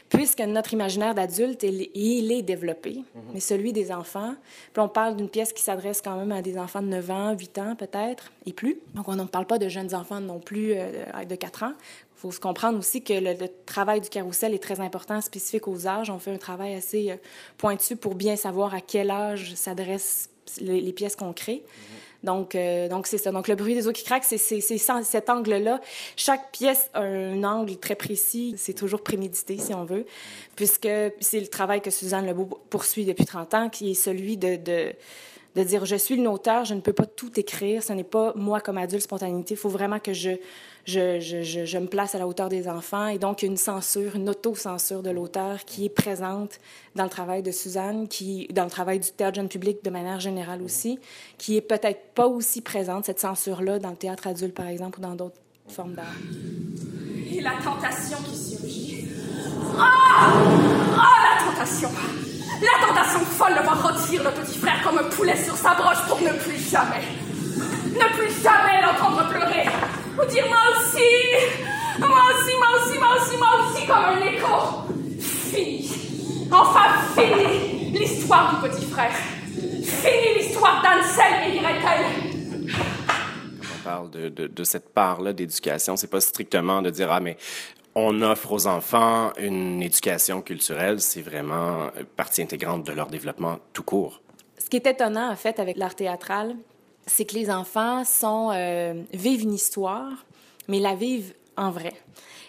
[0.10, 4.34] puisque notre imaginaire d'adulte il, il est développé, mais celui des enfants.
[4.74, 7.36] Puis on parle d'une pièce qui s'adresse quand même à des enfants de 9 ans,
[7.38, 8.80] 8 ans peut-être et plus.
[8.96, 11.74] Donc on ne parle pas de jeunes enfants non plus euh, de 4 ans.
[12.20, 13.34] Il faut se comprendre aussi que le,
[13.66, 16.10] travail du carrousel est très important, spécifique aux âges.
[16.10, 17.16] On fait un travail assez euh,
[17.58, 20.30] pointu pour bien savoir à quel âge s'adressent
[20.60, 21.64] les, pièces qu'on crée.
[22.22, 23.32] Donc, euh, donc c'est ça.
[23.32, 25.80] Donc, le bruit des eaux qui craquent, c'est, cet angle-là.
[26.18, 28.54] Chaque pièce a un angle très précis.
[28.58, 30.06] C'est toujours prémédité, si on veut,
[30.58, 30.90] puisque
[31.22, 34.92] c'est le travail que Suzanne Lebeau poursuit depuis 30 ans, qui est celui de,
[35.56, 38.34] de dire je suis une auteur, je ne peux pas tout écrire, ce n'est pas
[38.36, 40.32] moi comme adulte spontanéité, il faut vraiment que je,
[40.86, 44.16] je, je, je, je me place à la hauteur des enfants et donc une censure,
[44.16, 46.60] une auto-censure de l'auteur qui est présente
[46.96, 50.20] dans le travail de Suzanne, qui dans le travail du théâtre jeune public de manière
[50.20, 51.00] générale aussi,
[51.38, 55.02] qui est peut-être pas aussi présente cette censure-là dans le théâtre adulte par exemple ou
[55.02, 56.06] dans d'autres formes d'art.
[57.32, 59.06] Et la tentation qui surgit.
[59.78, 60.34] Ah
[60.98, 61.90] Ah, la tentation
[62.62, 66.02] La tentation folle de voir rôtir le petit frère comme un poulet sur sa broche
[66.08, 67.04] pour ne plus jamais,
[67.94, 69.70] ne plus jamais l'entendre pleurer.
[70.18, 71.10] Ou dire moi aussi
[72.00, 72.70] Moi aussi, moi
[73.88, 74.90] comme un écho.
[75.20, 75.90] Fini.
[76.52, 79.14] Enfin, fini l'histoire du petit frère.
[79.52, 82.06] Fini l'histoire d'Ansel et Gretel.
[83.64, 87.38] on parle de, de cette part-là d'éducation, c'est pas strictement de dire ah mais
[87.96, 93.60] on offre aux enfants une éducation culturelle, c'est vraiment euh, partie intégrante de leur développement
[93.74, 94.22] tout court.
[94.58, 96.56] Ce qui est étonnant, en fait, avec l'art théâtral,
[97.06, 100.26] c'est que les enfants sont, euh, vivent une histoire,
[100.68, 101.94] mais la vivent en vrai.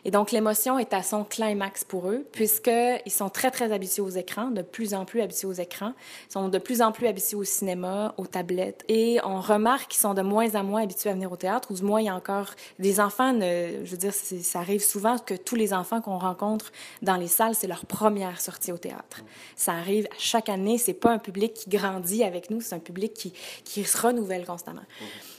[0.04, 4.10] Et donc, l'émotion est à son climax pour eux, puisqu'ils sont très, très habitués aux
[4.10, 5.92] écrans, de plus en plus habitués aux écrans.
[6.28, 8.84] Ils sont de plus en plus habitués au cinéma, aux tablettes.
[8.88, 11.74] Et on remarque qu'ils sont de moins en moins habitués à venir au théâtre, ou
[11.74, 15.18] du moins, il y a encore des enfants, ne, je veux dire, ça arrive souvent
[15.18, 19.22] que tous les enfants qu'on rencontre dans les salles, c'est leur première sortie au théâtre.
[19.56, 22.80] Ça arrive à chaque année, c'est pas un public qui grandit avec nous, c'est un
[22.80, 23.32] public qui,
[23.64, 24.82] qui se renouvelle constamment.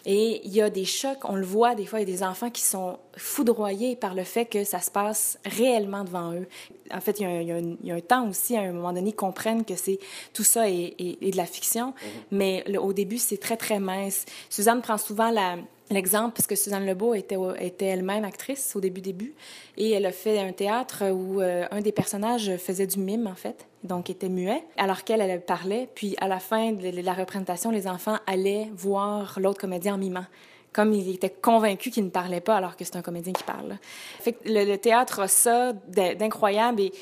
[0.05, 2.23] Et il y a des chocs, on le voit des fois, il y a des
[2.23, 6.47] enfants qui sont foudroyés par le fait que ça se passe réellement devant eux.
[6.93, 8.29] En fait, il y a un, il y a un- il y a un temps
[8.29, 9.97] aussi, à un moment donné, ils comprennent que c'est
[10.33, 11.93] tout ça est, est- est de la fiction,
[12.29, 14.25] mais le- au début, c'est très, très mince.
[14.49, 15.55] Suzanne prend souvent la,
[15.93, 19.33] L'exemple, parce que Suzanne Lebeau était, était elle-même actrice au début début,
[19.75, 23.35] et elle a fait un théâtre où euh, un des personnages faisait du mime en
[23.35, 23.67] fait.
[23.83, 25.89] donc était muet, alors qu'elle, elle parlait.
[25.93, 30.25] Puis à la fin de la représentation, les enfants allaient voir l'autre comédien en mimant
[30.73, 33.77] comme il était convaincu qu'il ne parlait pas alors que c'est un comédien qui parle.
[34.45, 36.93] Le, théâtre a ça d'incroyable et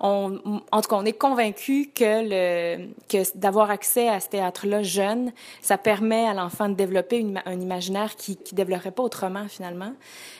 [0.00, 5.76] on, en tout cas, on est convaincu que, d'avoir accès à ce théâtre-là jeune, ça
[5.76, 9.92] permet à l'enfant de développer un imaginaire qui ne développerait pas autrement, finalement.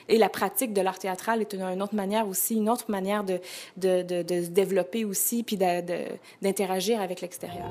[0.08, 3.24] Et la pratique de l'art théâtral est une, une, autre manière aussi, une autre manière
[3.24, 3.40] de,
[3.76, 7.68] de se développer aussi, puis d'interagir avec l'extérieur.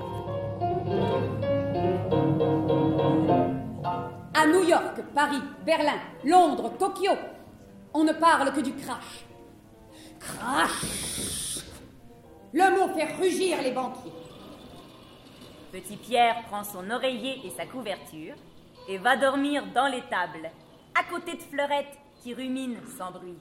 [4.39, 7.13] À New York, Paris, Berlin, Londres, Tokyo,
[7.91, 9.25] on ne parle que du crash.
[10.19, 11.63] Crash
[12.53, 14.11] Le mot fait rugir les banquiers.
[15.71, 18.35] Petit Pierre prend son oreiller et sa couverture
[18.87, 20.51] et va dormir dans l'étable,
[20.93, 23.39] à côté de Fleurette qui rumine sans bruit.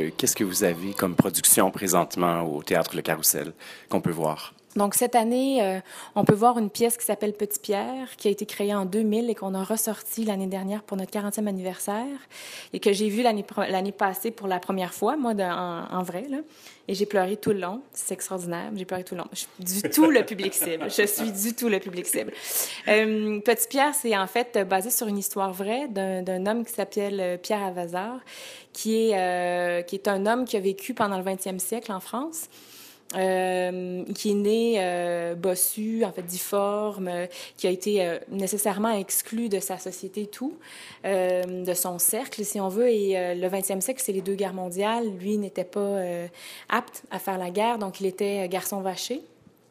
[0.00, 3.52] Euh, qu'est-ce que vous avez comme production présentement au Théâtre Le Carrousel
[3.90, 4.55] qu'on peut voir?
[4.76, 5.80] Donc, cette année, euh,
[6.14, 9.30] on peut voir une pièce qui s'appelle Petit Pierre, qui a été créée en 2000
[9.30, 12.06] et qu'on a ressorti l'année dernière pour notre 40e anniversaire
[12.72, 16.26] et que j'ai vu l'année passée pour la première fois, moi, en, vrai.
[16.88, 17.80] Et j'ai pleuré tout le long.
[17.92, 18.70] C'est extraordinaire.
[18.74, 19.28] J'ai pleuré tout le long.
[19.32, 20.90] Je suis du tout le public cible.
[20.90, 22.32] Je suis du tout le public cible.
[22.88, 27.40] Euh, Petit Pierre, c'est en fait basé sur une histoire vraie d'un homme qui s'appelle
[27.42, 28.20] Pierre Avazard,
[28.72, 32.00] qui est, euh, qui est un homme qui a vécu pendant le 20e siècle en
[32.00, 32.48] France
[33.14, 37.08] euh, qui est né euh, bossu, en fait difforme,
[37.56, 40.54] qui a été euh, nécessairement exclu de sa société tout,
[41.04, 42.88] de son cercle, si on veut.
[42.88, 45.06] Et le 20e siècle, c'est les deux guerres mondiales.
[45.20, 46.00] Lui n'était pas
[46.68, 49.22] apte à faire la guerre, donc il était garçon vaché.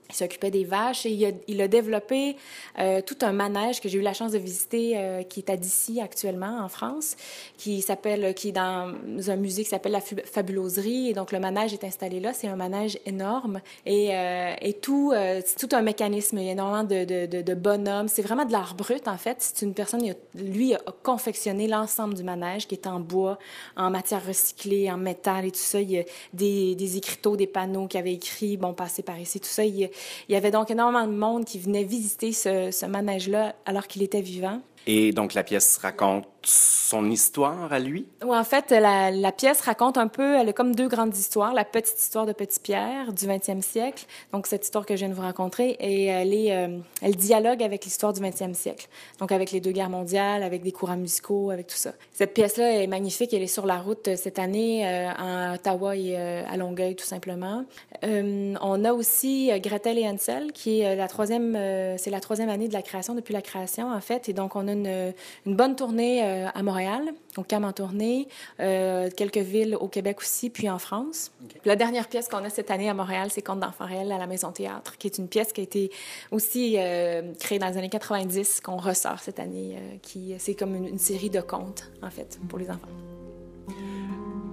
[0.09, 2.35] Il s'occupait des vaches et il a, il développé
[2.79, 5.57] euh, tout un manège que j'ai eu la chance de visiter, euh, qui est à
[5.57, 7.15] Dissy actuellement en France,
[7.57, 8.93] qui s'appelle, qui est dans
[9.27, 11.09] un musée qui s'appelle la Fabuloserie.
[11.09, 12.33] Et donc le manège est installé là.
[12.33, 16.37] C'est un manège énorme et, euh, et tout, c'est tout un mécanisme.
[16.37, 18.07] Il y a énormément de, de, de, bonhommes.
[18.07, 19.37] C'est vraiment de l'art brut en fait.
[19.39, 23.39] C'est une personne, a, lui a confectionné l'ensemble du manège qui est en bois,
[23.75, 25.81] en matière recyclée, en métal et tout ça.
[25.81, 29.39] Il y a des, des écriteaux, des panneaux qui avaient écrit, bon, passez par ici,
[29.39, 29.63] tout ça.
[29.65, 29.89] Il,
[30.29, 34.03] il y avait donc énormément de monde qui venait visiter ce, ce manège-là alors qu'il
[34.03, 34.61] était vivant.
[34.87, 38.07] Et donc la pièce raconte son histoire à lui?
[38.23, 41.53] Oui, en fait, la, pièce raconte un peu, elle a comme deux grandes histoires.
[41.53, 45.09] La petite histoire de Petit Pierre du 20e siècle, donc cette histoire que je viens
[45.09, 48.87] de vous rencontrer, et elle, est, euh, elle dialogue avec l'histoire du 20e siècle,
[49.19, 51.93] donc avec les deux guerres mondiales, avec des courants musicaux, avec tout ça.
[52.13, 56.15] Cette pièce-là est magnifique, elle est sur la route cette année euh, en Ottawa et
[56.15, 57.65] euh, à Longueuil, tout simplement.
[58.03, 61.53] Euh, on a aussi Gretel et Hansel, qui est la troisième,
[61.97, 64.67] c'est la troisième année de la création, depuis la création, en fait, et donc on
[64.67, 65.13] a une,
[65.45, 68.27] une bonne tournée à Montréal, au CAM en tournée,
[68.59, 71.31] euh, quelques villes au Québec aussi, puis en France.
[71.43, 71.59] Okay.
[71.65, 74.27] La dernière pièce qu'on a cette année à Montréal, c'est Contes d'enfants réels à la
[74.27, 75.91] Maison Théâtre, qui est une pièce qui a été
[76.31, 80.75] aussi euh, créée dans les années 90, qu'on ressort cette année, euh, qui c'est comme
[80.75, 82.79] une, une, série de contes, en fait, pour les enfants.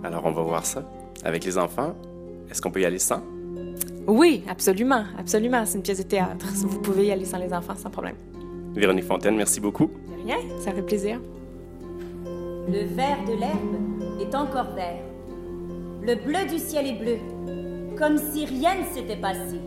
[0.05, 0.89] Alors, on va voir ça
[1.25, 1.95] avec les enfants.
[2.51, 3.23] Est-ce qu'on peut y aller sans?
[4.07, 5.65] Oui, absolument, absolument.
[5.65, 6.47] C'est une pièce de théâtre.
[6.55, 8.17] Vous pouvez y aller sans les enfants, sans problème.
[8.75, 9.87] Véronique Fontaine, merci beaucoup.
[9.87, 11.21] De rien, ça fait plaisir.
[12.25, 13.77] Le vert de l'herbe
[14.21, 15.03] est encore vert.
[16.03, 17.19] Le bleu du ciel est bleu,
[17.99, 19.61] comme si rien ne s'était passé.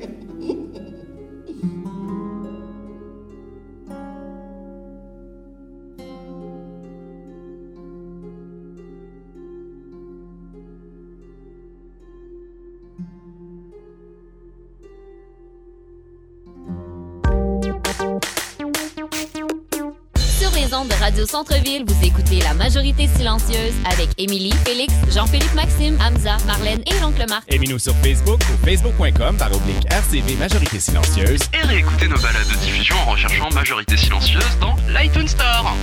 [21.23, 26.99] Radio Centre-Ville, vous écoutez La Majorité Silencieuse avec Émilie, Félix, Jean-Philippe Maxime, Hamza, Marlène et
[26.99, 27.45] l'Oncle Marc.
[27.47, 31.39] Aimez-nous sur Facebook ou facebook.com par oblique RCV Majorité Silencieuse.
[31.53, 35.73] Et réécoutez nos balades de diffusion en recherchant Majorité Silencieuse dans l'iTunes Store.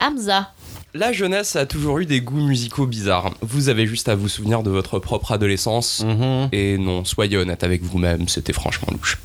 [0.00, 0.54] Hamza.
[0.96, 3.34] La jeunesse a toujours eu des goûts musicaux bizarres.
[3.40, 6.04] Vous avez juste à vous souvenir de votre propre adolescence.
[6.06, 6.50] Mm-hmm.
[6.52, 9.18] Et non, soyez honnête avec vous-même, c'était franchement louche.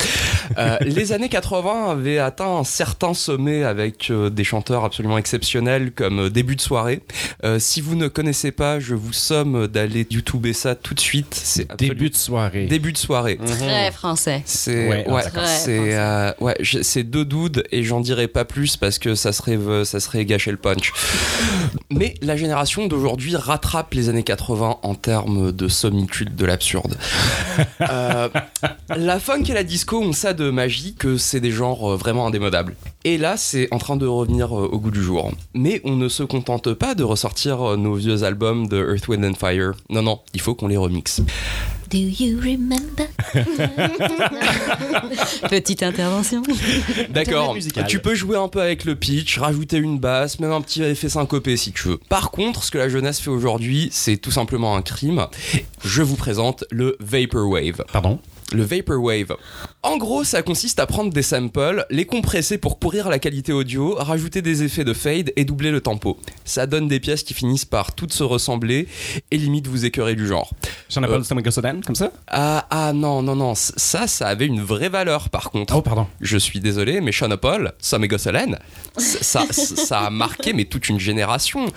[0.57, 5.91] Euh, les années 80 avaient atteint un certain sommet avec euh, des chanteurs absolument exceptionnels
[5.91, 7.03] comme euh, Début de soirée.
[7.43, 11.39] Euh, si vous ne connaissez pas, je vous somme d'aller YouTuber ça tout de suite.
[11.39, 11.71] C'est.
[11.77, 12.65] Début de soirée.
[12.65, 13.37] Début de soirée.
[13.39, 13.57] Mm-hmm.
[13.57, 14.41] Très français.
[14.45, 18.97] C'est ouais, ouais c'est euh, ouais, c'est deux doudes et j'en dirai pas plus parce
[18.97, 20.93] que ça serait ça serait gâcher le punch.
[21.91, 26.95] Mais la génération d'aujourd'hui rattrape les années 80 en termes de sommitude de l'absurde.
[27.89, 28.29] Euh,
[28.95, 32.27] la funk et la disco ont ça de magie que c'est des genres euh, vraiment
[32.27, 32.75] indémodables.
[33.03, 35.31] Et là, c'est en train de revenir euh, au goût du jour.
[35.53, 39.33] Mais on ne se contente pas de ressortir nos vieux albums de Earth, Wind and
[39.35, 39.71] Fire.
[39.89, 41.21] Non, non, il faut qu'on les remixe.
[41.89, 43.07] Do you remember?
[45.49, 46.43] Petite intervention.
[47.09, 47.55] D'accord,
[47.87, 51.09] tu peux jouer un peu avec le pitch, rajouter une basse, même un petit effet
[51.09, 51.97] syncopé si tu veux.
[52.09, 55.25] Par contre, ce que la jeunesse fait aujourd'hui, c'est tout simplement un crime.
[55.83, 57.83] Je vous présente le Vaporwave.
[57.91, 58.19] Pardon?
[58.53, 59.35] Le Vaporwave.
[59.81, 63.95] En gros, ça consiste à prendre des samples, les compresser pour pourrir la qualité audio,
[63.95, 66.17] rajouter des effets de fade et doubler le tempo.
[66.43, 68.89] Ça donne des pièces qui finissent par toutes se ressembler
[69.31, 70.51] et limite vous écœurer du genre.
[70.89, 74.47] J'en ai pas le Gosodan, comme ça Ah, ah non, non, non, ça, ça avait
[74.47, 75.77] une vraie valeur par contre.
[75.77, 76.07] Oh, pardon.
[76.19, 78.57] Je suis désolé, mais Sean Paul, Sam et Gosselin,
[78.97, 81.67] ça, ça, a marqué mais toute une génération.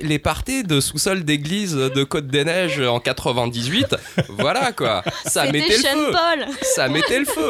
[0.00, 3.96] Les parties de sous-sol d'église de Côte-des-Neiges en 98,
[4.30, 6.10] voilà quoi, ça mettait le feu.
[6.10, 6.46] Paul.
[6.62, 7.49] Ça mettait le feu.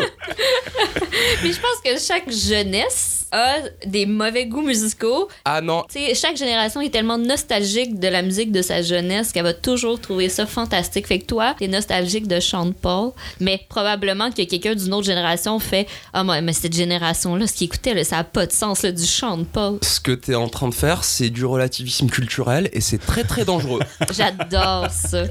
[1.42, 5.28] Mais je pense que chaque jeunesse a des mauvais goûts musicaux.
[5.44, 9.30] Ah non, Tu sais, chaque génération est tellement nostalgique de la musique de sa jeunesse
[9.32, 11.06] qu'elle va toujours trouver ça fantastique.
[11.06, 15.58] Fait que toi, t'es nostalgique de Sean Paul, mais probablement que quelqu'un d'une autre génération
[15.60, 18.82] fait Ah, moi, mais cette génération-là, ce qu'ils écoutait, là, ça a pas de sens,
[18.82, 19.78] là, du Sean Paul.
[19.82, 23.44] ce que t'es en train de faire, c'est du relativisme culturel et c'est très très
[23.44, 23.80] dangereux.
[24.12, 25.22] J'adore ça.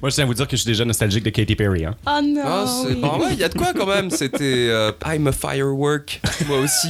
[0.00, 1.84] Moi, je tiens à vous dire que je suis déjà nostalgique de Katy Perry.
[1.86, 1.96] Hein.
[2.06, 2.42] Oh non.
[2.44, 3.00] Ah, c'est oui.
[3.00, 4.10] pas il y a de quoi quand même.
[4.10, 6.88] C'était euh, I'm a firework, moi aussi.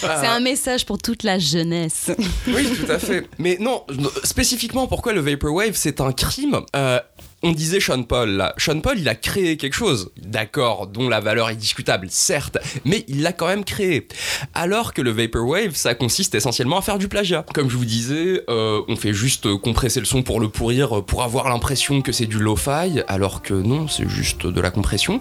[0.00, 2.10] C'est un message pour toute la jeunesse.
[2.48, 3.26] Oui, tout à fait.
[3.38, 3.84] Mais non,
[4.24, 6.60] spécifiquement, pourquoi le Vaporwave, c'est un crime?
[6.74, 7.00] Euh,
[7.44, 8.54] on disait Sean Paul là.
[8.56, 13.04] Sean Paul, il a créé quelque chose, d'accord, dont la valeur est discutable, certes, mais
[13.06, 14.08] il l'a quand même créé.
[14.54, 17.44] Alors que le Vaporwave, ça consiste essentiellement à faire du plagiat.
[17.54, 21.02] Comme je vous disais, euh, on fait juste compresser le son pour le pourrir, euh,
[21.02, 25.18] pour avoir l'impression que c'est du lo-fi, alors que non, c'est juste de la compression.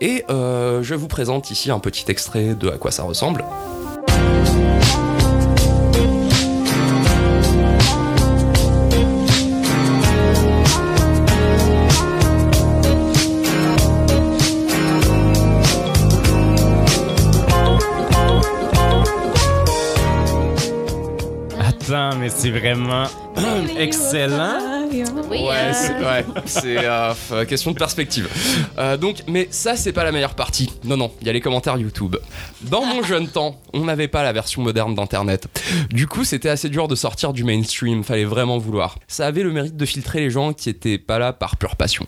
[0.00, 3.44] Et euh, je vous présente ici un petit extrait de à quoi ça ressemble.
[22.24, 23.04] Mais c'est vraiment
[23.78, 24.58] excellent.
[25.30, 28.28] Oui, Ouais, euh, c'est ouais, c'est, euh, f- question de perspective.
[28.78, 30.70] Euh, donc, mais ça, c'est pas la meilleure partie.
[30.84, 32.16] Non, non, il y a les commentaires YouTube.
[32.62, 35.48] Dans mon jeune temps, on n'avait pas la version moderne d'Internet.
[35.90, 38.98] Du coup, c'était assez dur de sortir du mainstream, fallait vraiment vouloir.
[39.08, 42.06] Ça avait le mérite de filtrer les gens qui étaient pas là par pure passion.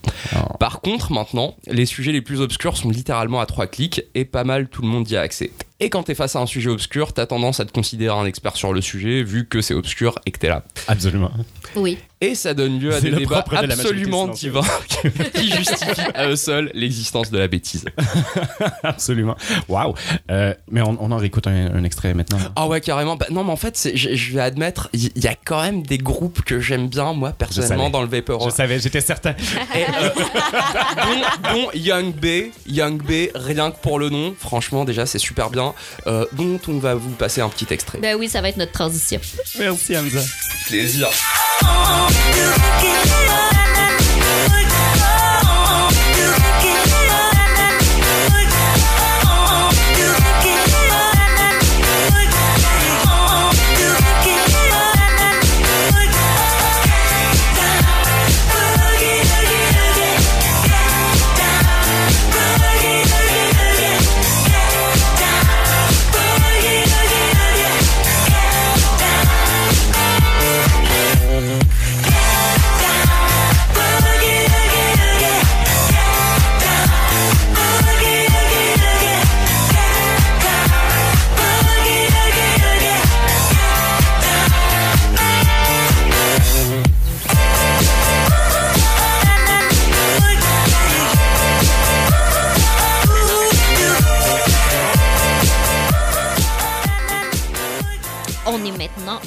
[0.60, 4.44] Par contre, maintenant, les sujets les plus obscurs sont littéralement à trois clics et pas
[4.44, 5.50] mal tout le monde y a accès.
[5.78, 8.56] Et quand t'es face à un sujet obscur, t'as tendance à te considérer un expert
[8.56, 10.62] sur le sujet vu que c'est obscur et que t'es là.
[10.88, 11.30] Absolument.
[11.74, 11.98] oui.
[12.22, 14.62] Et ça donne lieu à des débats de absolument divins
[15.34, 17.84] qui justifient à eux seuls l'existence de la bêtise.
[18.82, 19.36] Absolument.
[19.68, 19.92] Waouh.
[20.30, 22.38] Euh, mais on, on en réécoute un, un extrait maintenant.
[22.56, 23.16] Ah ouais, carrément.
[23.16, 25.82] Bah, non, mais en fait, je, je vais admettre, il y, y a quand même
[25.82, 28.48] des groupes que j'aime bien, moi, personnellement, dans le Vapor.
[28.48, 29.34] Je savais, j'étais certain.
[29.74, 30.08] Et, euh,
[31.52, 35.50] dont, dont Young B, Young B, rien que pour le nom, franchement, déjà, c'est super
[35.50, 35.65] bien.
[36.06, 37.98] Euh, dont on va vous passer un petit extrait.
[37.98, 39.20] Ben oui, ça va être notre transition.
[39.58, 40.20] Merci, Hamza.
[40.66, 41.08] Plaisir.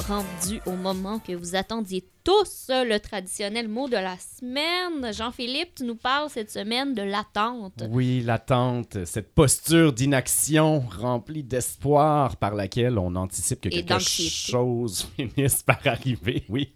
[0.09, 5.13] Rendu au moment que vous attendiez tous, le traditionnel mot de la semaine.
[5.13, 7.83] Jean-Philippe, tu nous parles cette semaine de l'attente.
[7.91, 15.07] Oui, l'attente, cette posture d'inaction remplie d'espoir par laquelle on anticipe que Et quelque chose
[15.15, 16.43] finisse par arriver.
[16.49, 16.73] Oui.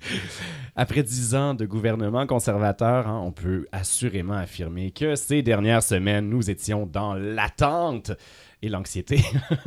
[0.76, 6.30] Après dix ans de gouvernement conservateur, hein, on peut assurément affirmer que ces dernières semaines,
[6.30, 8.12] nous étions dans l'attente.
[8.64, 9.20] Et l'anxiété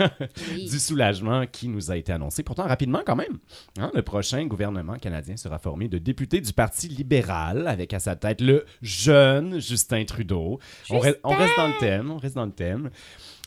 [0.57, 2.43] du soulagement qui nous a été annoncé.
[2.43, 3.39] Pourtant, rapidement quand même.
[3.79, 8.17] Hein, le prochain gouvernement canadien sera formé de députés du Parti libéral avec à sa
[8.17, 10.59] tête le jeune Justin Trudeau.
[10.91, 12.91] On, re- on reste dans le thème, on reste dans le thème.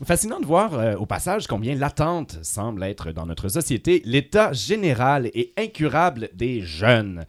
[0.06, 5.26] Fascinant de voir euh, au passage combien l'attente semble être dans notre société l'état général
[5.34, 7.26] et incurable des jeunes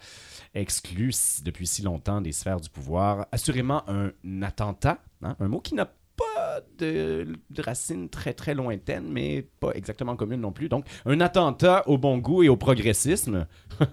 [0.55, 3.27] exclu si- depuis si longtemps des sphères du pouvoir.
[3.33, 4.11] Assurément un
[4.43, 5.91] attentat, hein, un mot qui n'a
[6.21, 7.27] pas de,
[7.59, 10.68] racines très très lointaines, mais pas exactement commune non plus.
[10.68, 13.47] Donc, un attentat au bon goût et au progressisme.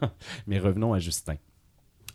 [0.47, 1.35] mais revenons à Justin.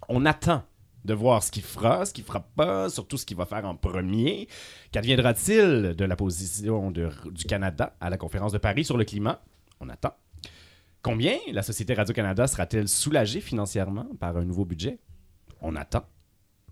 [0.08, 0.62] On attend
[1.04, 3.74] de voir ce qu'il fera, ce qu'il fera pas, surtout ce qu'il va faire en
[3.74, 4.48] premier.
[4.92, 9.42] Qu'adviendra-t-il de la position du Canada à la conférence de Paris sur le climat?
[9.80, 10.14] On attend.
[11.02, 15.00] Combien la Société Radio-Canada sera-t-elle soulagée financièrement par un nouveau budget?
[15.60, 16.04] On attend.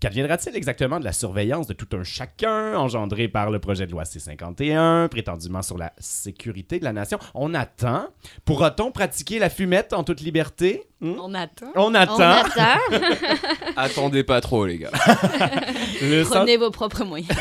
[0.01, 4.03] Qu'adviendra-t-il exactement de la surveillance de tout un chacun engendré par le projet de loi
[4.03, 7.19] C-51, prétendument sur la sécurité de la nation?
[7.35, 8.07] On attend.
[8.43, 10.90] Pourra-t-on pratiquer la fumette en toute liberté?
[11.01, 11.15] Hmm?
[11.19, 11.71] On attend.
[11.75, 12.15] On attend.
[12.15, 12.79] On attend.
[13.75, 14.91] Attendez pas trop, les gars.
[16.01, 17.31] Le Prenez vos propres moyens.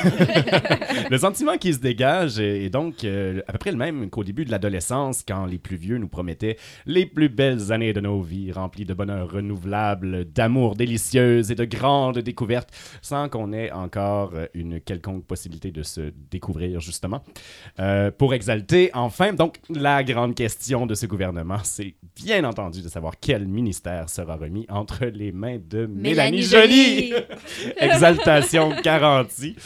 [1.11, 4.24] le sentiment qui se dégage est est donc euh, à peu près le même qu'au
[4.24, 6.56] début de l'adolescence, quand les plus vieux nous promettaient
[6.86, 11.64] les plus belles années de nos vies, remplies de bonheur renouvelable, d'amour délicieux et de
[11.64, 12.70] grandes découvertes,
[13.02, 17.22] sans qu'on ait encore euh, une quelconque possibilité de se découvrir, justement.
[17.78, 22.88] Euh, pour exalter, enfin, donc, la grande question de ce gouvernement, c'est bien entendu de
[22.88, 27.09] savoir quel ministère sera remis entre les mains de Mélanie, Mélanie Joly.
[27.11, 27.22] Joly.
[27.78, 29.57] Exaltation garantie.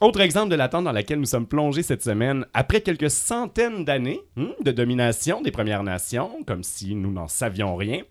[0.00, 4.20] Autre exemple de l'attente dans laquelle nous sommes plongés cette semaine, après quelques centaines d'années
[4.36, 8.02] hmm, de domination des Premières Nations, comme si nous n'en savions rien,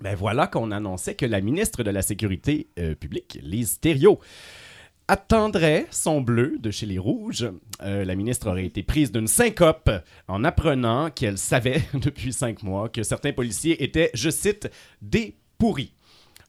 [0.00, 4.18] ben voilà qu'on annonçait que la ministre de la Sécurité euh, publique, Lise Thériault,
[5.08, 7.50] attendrait son bleu de chez les Rouges.
[7.82, 9.90] Euh, la ministre aurait été prise d'une syncope
[10.28, 14.70] en apprenant qu'elle savait depuis cinq mois que certains policiers étaient, je cite,
[15.02, 15.94] des pourris.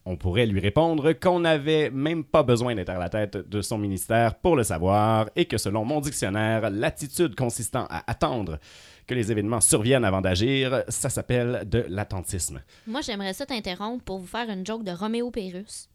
[0.08, 3.80] On pourrait lui répondre qu'on n'avait même pas besoin d'être à la tête de son
[3.80, 8.60] ministère pour le savoir et que selon mon dictionnaire, l'attitude consistant à attendre
[9.08, 12.62] que les événements surviennent avant d'agir, ça s'appelle de l'attentisme.
[12.86, 15.90] Moi, j'aimerais ça t'interrompre pour vous faire une joke de Roméo Pérus.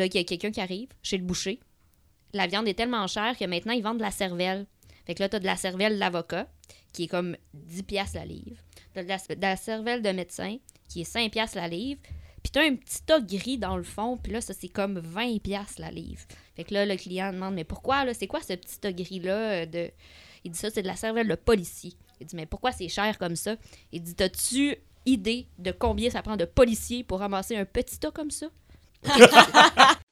[0.00, 1.60] Là, il y a quelqu'un qui arrive chez le boucher.
[2.32, 4.66] La viande est tellement chère que maintenant, ils vendent de la cervelle.
[5.06, 6.48] Fait que là, t'as de la cervelle d'avocat,
[6.92, 8.62] qui est comme 10 piastres la livre.
[8.94, 10.56] De la, de la cervelle de médecin,
[10.88, 12.00] qui est 5 piastres la livre.
[12.42, 15.42] Puis t'as un petit tas gris dans le fond, puis là, ça, c'est comme 20
[15.42, 16.22] piastres la livre.
[16.56, 19.62] Fait que là, le client demande, mais pourquoi, là, c'est quoi ce petit tas gris-là
[19.62, 19.90] euh, de...
[20.44, 21.92] Il dit, ça, c'est de la cervelle de policier.
[22.18, 23.56] Il dit, mais pourquoi c'est cher comme ça?
[23.92, 28.10] Il dit, t'as-tu idée de combien ça prend de policiers pour ramasser un petit tas
[28.10, 28.46] comme ça?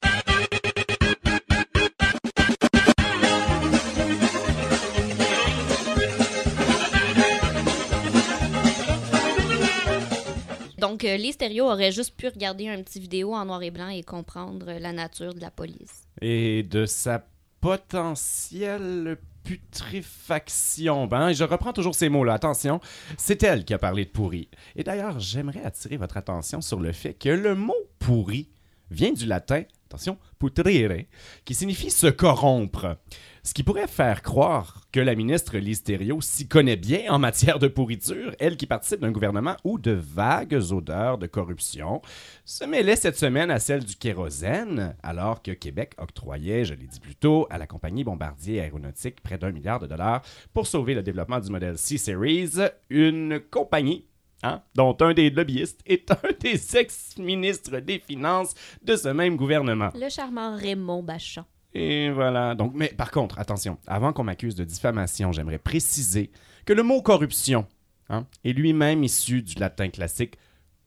[10.78, 14.02] Donc, euh, les auraient juste pu regarder un petit vidéo en noir et blanc et
[14.02, 16.04] comprendre la nature de la police.
[16.22, 17.26] Et de sa
[17.60, 21.06] potentielle putréfaction.
[21.06, 22.34] Ben, je reprends toujours ces mots-là.
[22.34, 22.80] Attention,
[23.16, 24.48] c'est elle qui a parlé de pourri.
[24.76, 28.48] Et d'ailleurs, j'aimerais attirer votre attention sur le fait que le mot pourri
[28.90, 31.04] vient du latin, attention, putrire,
[31.44, 32.98] qui signifie se corrompre.
[33.42, 37.68] Ce qui pourrait faire croire que la ministre Thériault s'y connaît bien en matière de
[37.68, 42.02] pourriture, elle qui participe d'un gouvernement où de vagues odeurs de corruption
[42.44, 47.00] se mêlaient cette semaine à celle du kérosène, alors que Québec octroyait, je l'ai dit
[47.00, 50.20] plus tôt, à la compagnie Bombardier Aéronautique près d'un milliard de dollars
[50.52, 52.50] pour sauver le développement du modèle C-Series,
[52.90, 54.07] une compagnie
[54.42, 59.90] hein, dont un des lobbyistes est un des ex-ministres des Finances de ce même gouvernement.
[59.94, 61.44] Le charmant Raymond Bachand.
[61.74, 62.54] Et voilà.
[62.54, 66.30] Donc, mais par contre, attention, avant qu'on m'accuse de diffamation, j'aimerais préciser
[66.64, 67.66] que le mot corruption
[68.08, 70.36] hein, est lui-même issu du latin classique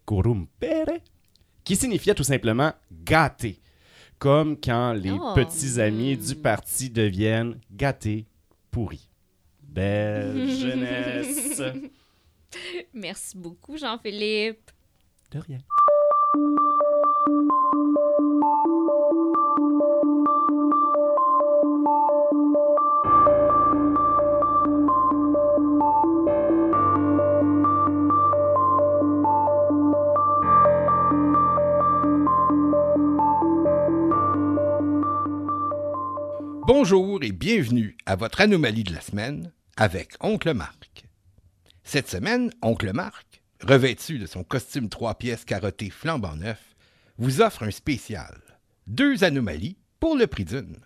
[0.06, 0.98] corrumpere,
[1.64, 3.60] qui signifiait tout simplement gâter,
[4.18, 5.34] comme quand les Oh.
[5.36, 8.26] petits amis du parti deviennent gâtés,
[8.72, 9.08] pourris.
[9.62, 11.62] Belle jeunesse.
[12.94, 14.72] Merci beaucoup, Jean-Philippe.
[15.32, 15.60] De rien.
[36.68, 40.91] Bonjour et bienvenue à votre anomalie de la semaine avec Oncle Marc.
[41.84, 46.76] Cette semaine, Oncle Marc revêtu de son costume trois pièces carotté flambant neuf,
[47.18, 48.40] vous offre un spécial.
[48.88, 50.78] Deux anomalies pour le prix d'une.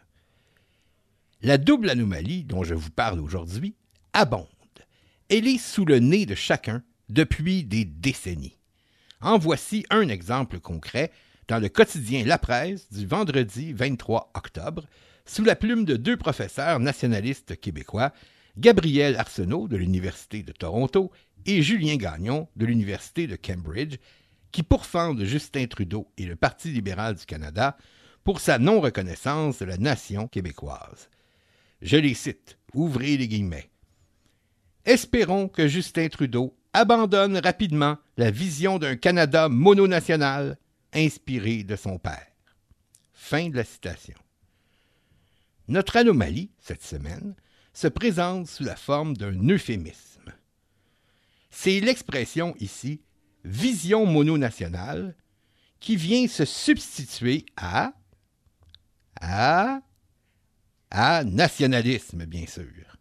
[1.41, 3.75] La double anomalie dont je vous parle aujourd'hui
[4.13, 4.47] abonde.
[5.29, 8.57] Elle est sous le nez de chacun depuis des décennies.
[9.21, 11.11] En voici un exemple concret
[11.47, 14.85] dans le quotidien La Presse du vendredi 23 octobre,
[15.25, 18.11] sous la plume de deux professeurs nationalistes québécois,
[18.57, 21.11] Gabriel Arsenault de l'Université de Toronto
[21.45, 23.97] et Julien Gagnon de l'Université de Cambridge,
[24.51, 27.77] qui pourfendent Justin Trudeau et le Parti libéral du Canada
[28.23, 31.09] pour sa non-reconnaissance de la nation québécoise.
[31.81, 33.69] Je les cite, ouvrez les guillemets.
[34.85, 40.57] Espérons que Justin Trudeau abandonne rapidement la vision d'un Canada mononational
[40.93, 42.27] inspiré de son père.
[43.13, 44.15] Fin de la citation.
[45.67, 47.35] Notre anomalie, cette semaine,
[47.75, 50.33] se présente sous la forme d'un euphémisme.
[51.51, 53.01] C'est l'expression ici
[53.43, 55.13] vision mononationale
[55.79, 57.93] qui vient se substituer à
[59.21, 59.81] à
[60.89, 62.97] à nationalisme, bien sûr.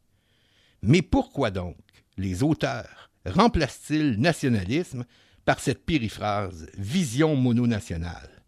[0.83, 1.79] Mais pourquoi donc
[2.17, 5.05] les auteurs remplacent-ils nationalisme
[5.45, 8.43] par cette périphrase vision mononationale?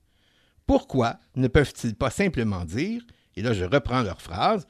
[0.66, 3.02] Pourquoi ne peuvent-ils pas simplement dire,
[3.36, 4.66] et là je reprends leur phrase,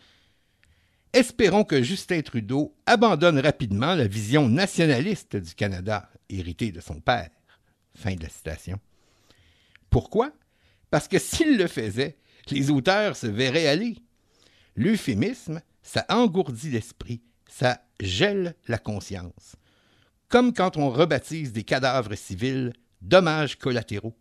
[1.12, 7.30] Espérons que Justin Trudeau abandonne rapidement la vision nationaliste du Canada, héritée de son père.
[7.94, 8.78] Fin de la citation.
[9.88, 10.32] Pourquoi?
[10.90, 12.18] Parce que s'il le faisait,
[12.50, 13.96] les auteurs se verraient aller.
[14.74, 19.56] L'euphémisme, ça engourdit l'esprit, ça gèle la conscience.
[20.28, 24.16] Comme quand on rebaptise des cadavres civils dommages collatéraux.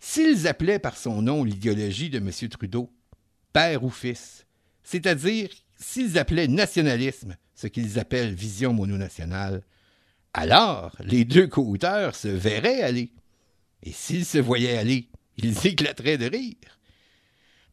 [0.00, 2.30] S'ils appelaient par son nom l'idéologie de M.
[2.48, 2.90] Trudeau,
[3.52, 4.46] père ou fils,
[4.90, 9.62] c'est-à-dire s'ils appelaient nationalisme ce qu'ils appellent vision mononationale,
[10.32, 13.12] alors les deux co-auteurs se verraient aller.
[13.82, 16.80] Et s'ils se voyaient aller, ils éclateraient de rire.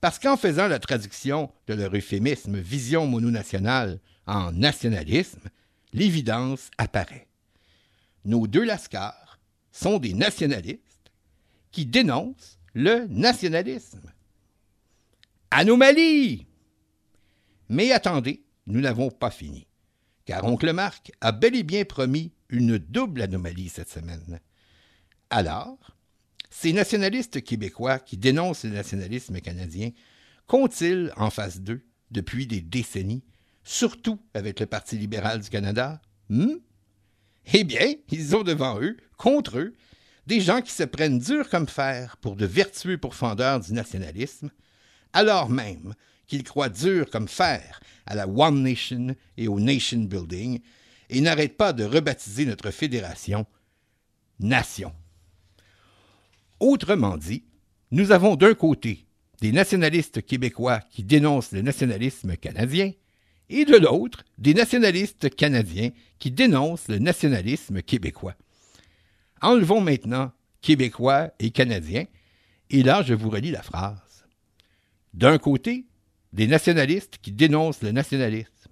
[0.02, 5.48] Parce qu'en faisant la traduction de leur euphémisme vision mononationale en nationalisme,
[5.94, 7.30] l'évidence apparaît.
[8.26, 9.40] Nos deux lascars
[9.72, 11.14] sont des nationalistes
[11.72, 14.12] qui dénoncent le nationalisme.
[15.50, 16.46] Anomalie!
[17.70, 19.68] Mais attendez, nous n'avons pas fini,
[20.26, 24.40] car oncle Marc a bel et bien promis une double anomalie cette semaine.
[25.30, 25.96] Alors,
[26.50, 29.92] ces nationalistes québécois qui dénoncent le nationalisme canadien
[30.48, 33.24] qu'ont-ils en face d'eux depuis des décennies,
[33.64, 36.02] surtout avec le Parti libéral du Canada?
[36.30, 36.56] Hmm?
[37.54, 39.76] Eh bien, ils ont devant eux, contre eux,
[40.28, 44.50] des gens qui se prennent dur comme fer pour de vertueux pourfendeurs du nationalisme,
[45.14, 45.94] alors même
[46.28, 50.60] qu'ils croient dur comme fer à la One Nation et au Nation Building
[51.10, 53.46] et n'arrêtent pas de rebaptiser notre fédération
[54.40, 54.94] Nation.
[56.60, 57.44] Autrement dit,
[57.92, 59.06] nous avons d'un côté
[59.42, 62.92] des nationalistes québécois qui dénoncent le nationalisme canadien
[63.50, 68.36] et de l'autre des nationalistes canadiens qui dénoncent le nationalisme québécois.
[69.42, 72.06] Enlevons maintenant québécois et canadiens,
[72.70, 74.26] et là je vous relis la phrase.
[75.14, 75.86] D'un côté,
[76.36, 78.72] des nationalistes qui dénoncent le nationalisme.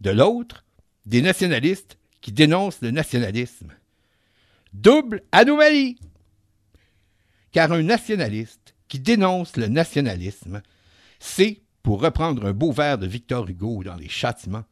[0.00, 0.64] De l'autre,
[1.06, 3.72] des nationalistes qui dénoncent le nationalisme.
[4.72, 5.96] Double anomalie!
[7.52, 10.62] Car un nationaliste qui dénonce le nationalisme,
[11.20, 14.64] c'est, pour reprendre un beau vers de Victor Hugo dans Les Châtiments,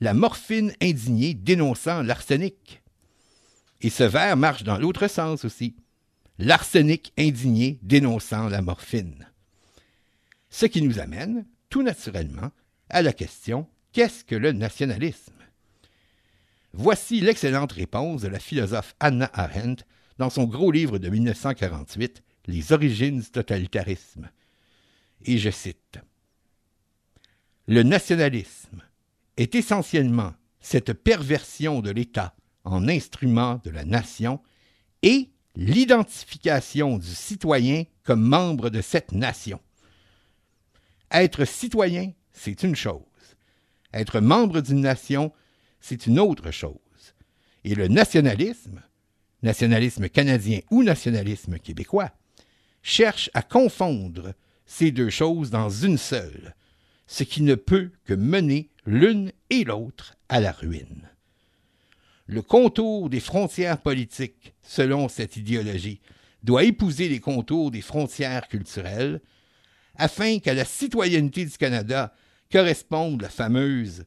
[0.00, 2.82] la morphine indignée dénonçant l'arsenic.
[3.82, 5.76] Et ce vers marche dans l'autre sens aussi.
[6.38, 9.26] L'arsenic indigné dénonçant la morphine.
[10.50, 12.50] Ce qui nous amène, tout naturellement,
[12.88, 15.32] à la question qu'est-ce que le nationalisme?
[16.72, 19.84] Voici l'excellente réponse de la philosophe Anna Arendt
[20.18, 24.30] dans son gros livre de 1948, Les origines du totalitarisme.
[25.24, 25.98] Et je cite
[27.66, 28.82] Le nationalisme
[29.36, 32.34] est essentiellement cette perversion de l'État
[32.64, 34.42] en instrument de la nation
[35.02, 39.60] et l'identification du citoyen comme membre de cette nation.
[41.10, 43.02] Être citoyen, c'est une chose.
[43.92, 45.32] Être membre d'une nation,
[45.80, 46.74] c'est une autre chose.
[47.64, 48.82] Et le nationalisme,
[49.42, 52.10] nationalisme canadien ou nationalisme québécois,
[52.82, 54.34] cherche à confondre
[54.66, 56.54] ces deux choses dans une seule,
[57.06, 61.08] ce qui ne peut que mener l'une et l'autre à la ruine.
[62.26, 66.00] Le contour des frontières politiques, selon cette idéologie,
[66.42, 69.20] doit épouser les contours des frontières culturelles,
[69.98, 72.14] afin qu'à la citoyenneté du Canada
[72.50, 74.04] corresponde la fameuse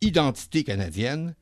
[0.00, 1.34] identité canadienne,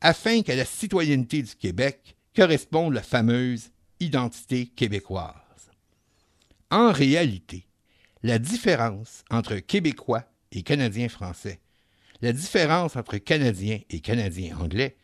[0.00, 5.34] afin qu'à la citoyenneté du Québec corresponde la fameuse identité québécoise.
[6.70, 7.66] En réalité,
[8.22, 11.60] la différence entre Québécois et Canadiens français,
[12.20, 14.96] la différence entre Canadiens et Canadiens anglais,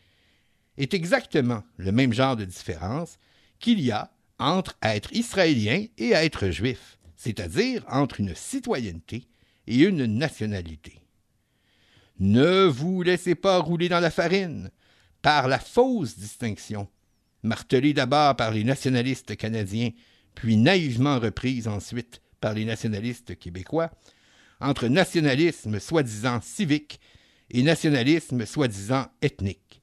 [0.77, 3.17] est exactement le même genre de différence
[3.59, 9.27] qu'il y a entre être israélien et être juif, c'est-à-dire entre une citoyenneté
[9.67, 11.01] et une nationalité.
[12.17, 14.71] Ne vous laissez pas rouler dans la farine
[15.21, 16.87] par la fausse distinction,
[17.43, 19.89] martelée d'abord par les nationalistes canadiens,
[20.33, 23.91] puis naïvement reprise ensuite par les nationalistes québécois,
[24.61, 27.01] entre nationalisme soi-disant civique
[27.49, 29.81] et nationalisme soi-disant ethnique.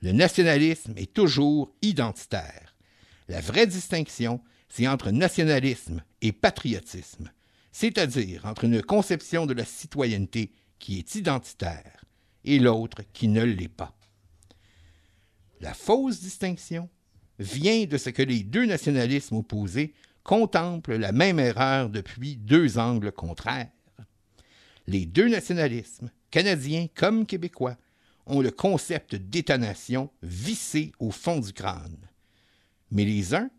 [0.00, 2.74] Le nationalisme est toujours identitaire.
[3.28, 7.30] La vraie distinction, c'est entre nationalisme et patriotisme,
[7.72, 12.04] c'est-à-dire entre une conception de la citoyenneté qui est identitaire
[12.44, 13.94] et l'autre qui ne l'est pas.
[15.60, 16.88] La fausse distinction
[17.38, 23.12] vient de ce que les deux nationalismes opposés contemplent la même erreur depuis deux angles
[23.12, 23.70] contraires.
[24.86, 27.76] Les deux nationalismes, canadiens comme québécois,
[28.26, 31.96] ont le concept d'État-nation vissé au fond du crâne.
[32.90, 33.50] Mais les uns,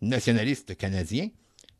[0.00, 1.28] nationalistes canadiens,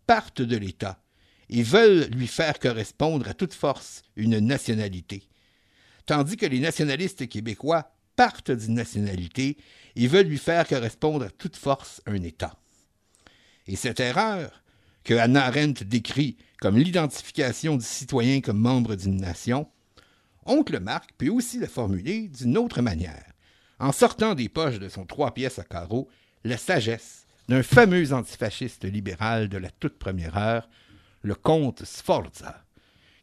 [0.06, 1.02] partent de l'État
[1.48, 5.28] et veulent lui faire correspondre à toute force une nationalité,
[6.06, 9.56] tandis que les nationalistes québécois partent d'une nationalité
[9.94, 12.56] et veulent lui faire correspondre à toute force un État.
[13.66, 14.62] Et cette erreur,
[15.04, 19.68] que Hannah Arendt décrit comme l'identification du citoyen comme membre d'une nation,
[20.46, 23.32] Oncle Marc peut aussi la formuler d'une autre manière,
[23.78, 26.08] en sortant des poches de son trois pièces à carreaux
[26.44, 30.68] la sagesse d'un fameux antifasciste libéral de la toute première heure,
[31.22, 32.64] le comte Sforza,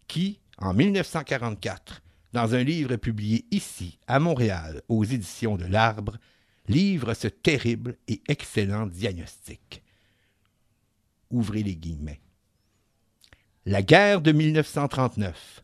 [0.08, 2.02] qui, en 1944,
[2.34, 6.18] dans un livre publié ici, à Montréal, aux éditions de l'Arbre,
[6.68, 9.84] livre ce terrible et excellent diagnostic.
[11.30, 12.22] Ouvrez les guillemets.
[13.66, 15.64] La guerre de 1939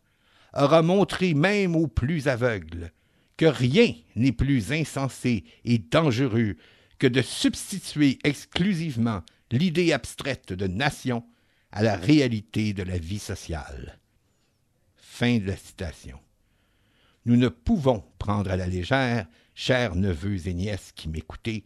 [0.54, 2.92] aura montré même aux plus aveugles
[3.38, 6.56] que rien n'est plus insensé et dangereux
[7.00, 11.26] que de substituer exclusivement l'idée abstraite de nation
[11.72, 14.00] à la réalité de la vie sociale.
[14.98, 16.20] Fin de la citation.
[17.26, 21.64] Nous ne pouvons prendre à la légère, chers neveux et nièces qui m'écoutez,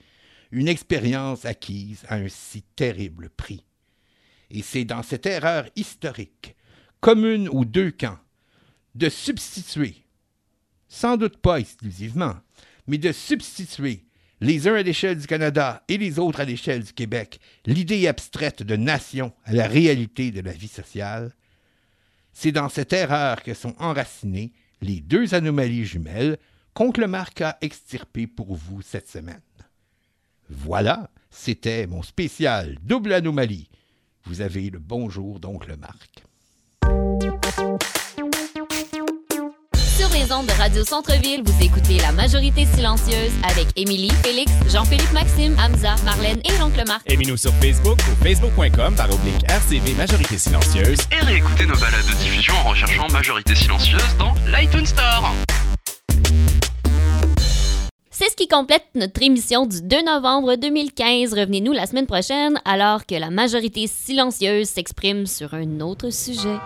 [0.51, 3.65] une expérience acquise à un si terrible prix.
[4.51, 6.55] Et c'est dans cette erreur historique,
[6.99, 8.19] commune aux deux camps,
[8.93, 10.05] de substituer,
[10.87, 12.35] sans doute pas exclusivement,
[12.85, 14.05] mais de substituer
[14.43, 18.61] les uns à l'échelle du Canada et les autres à l'échelle du Québec, l'idée abstraite
[18.61, 21.31] de nation à la réalité de la vie sociale,
[22.33, 26.37] c'est dans cette erreur que sont enracinées les deux anomalies jumelles
[26.73, 29.39] qu'Oncle Marc a extirpées pour vous cette semaine.
[30.49, 33.69] Voilà, c'était mon spécial double anomalie.
[34.25, 36.25] Vous avez le bonjour d'Oncle Marc.
[39.97, 45.11] Sur les ondes de Radio Centre-Ville, vous écoutez La Majorité Silencieuse avec Émilie, Félix, Jean-Philippe
[45.11, 47.03] Maxime, Hamza, Marlène et l'Oncle Marc.
[47.05, 50.97] Aimez-nous sur Facebook ou facebook.com par oblique RCV Majorité Silencieuse.
[51.11, 55.31] Et réécoutez nos balades de diffusion en recherchant Majorité Silencieuse dans l'iTunes Store.
[58.09, 61.33] C'est ce qui complète notre émission du 2 novembre 2015.
[61.33, 66.57] Revenez-nous la semaine prochaine alors que la majorité silencieuse s'exprime sur un autre sujet.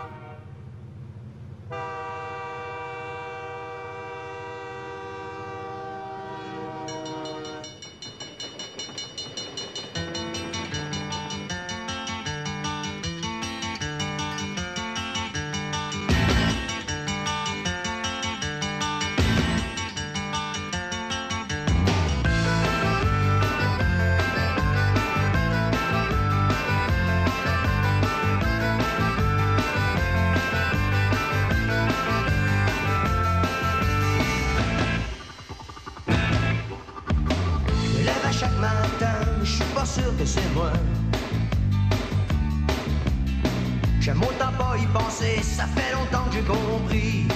[45.41, 47.27] Ça fait longtemps que j'ai compris.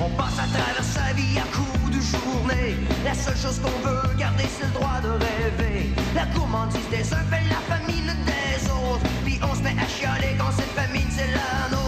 [0.00, 2.76] On passe à travers sa vie à coups de journée.
[3.04, 5.90] La seule chose qu'on veut garder, c'est le droit de rêver.
[6.14, 9.06] La gourmandise des uns fait la famine des autres.
[9.24, 11.85] Puis on se met à chialer quand cette famine, c'est la nôtre.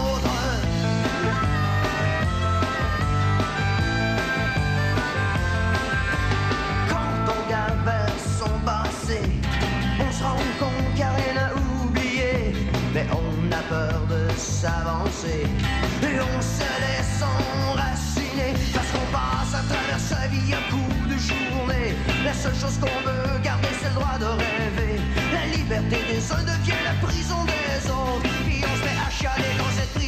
[14.61, 21.17] et on se laisse enraciner parce qu'on passe à travers sa vie un coup de
[21.17, 21.95] journée.
[22.25, 24.99] La seule chose qu'on veut garder, c'est le droit de rêver.
[25.31, 29.57] La liberté des uns devient la prison des autres, puis on se met à chialer
[29.57, 29.98] dans cette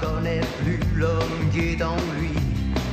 [0.00, 2.30] reconnaît plus l'homme qui est en lui.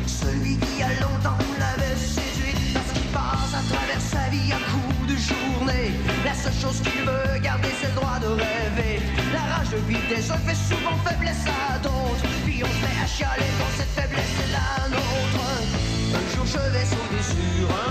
[0.06, 5.08] Celui qui a longtemps l'avait séduite, parce qu'il passe à travers sa vie à coups
[5.12, 5.92] de journée.
[6.26, 9.02] La seule chose qu'il veut garder, c'est le droit de rêver.
[9.34, 12.28] La rage de uns fait souvent faiblesse à d'autres.
[12.46, 15.46] Puis on se met à chialer quand cette faiblesse est la nôtre.
[16.20, 17.87] Un jour je vais sauter sur un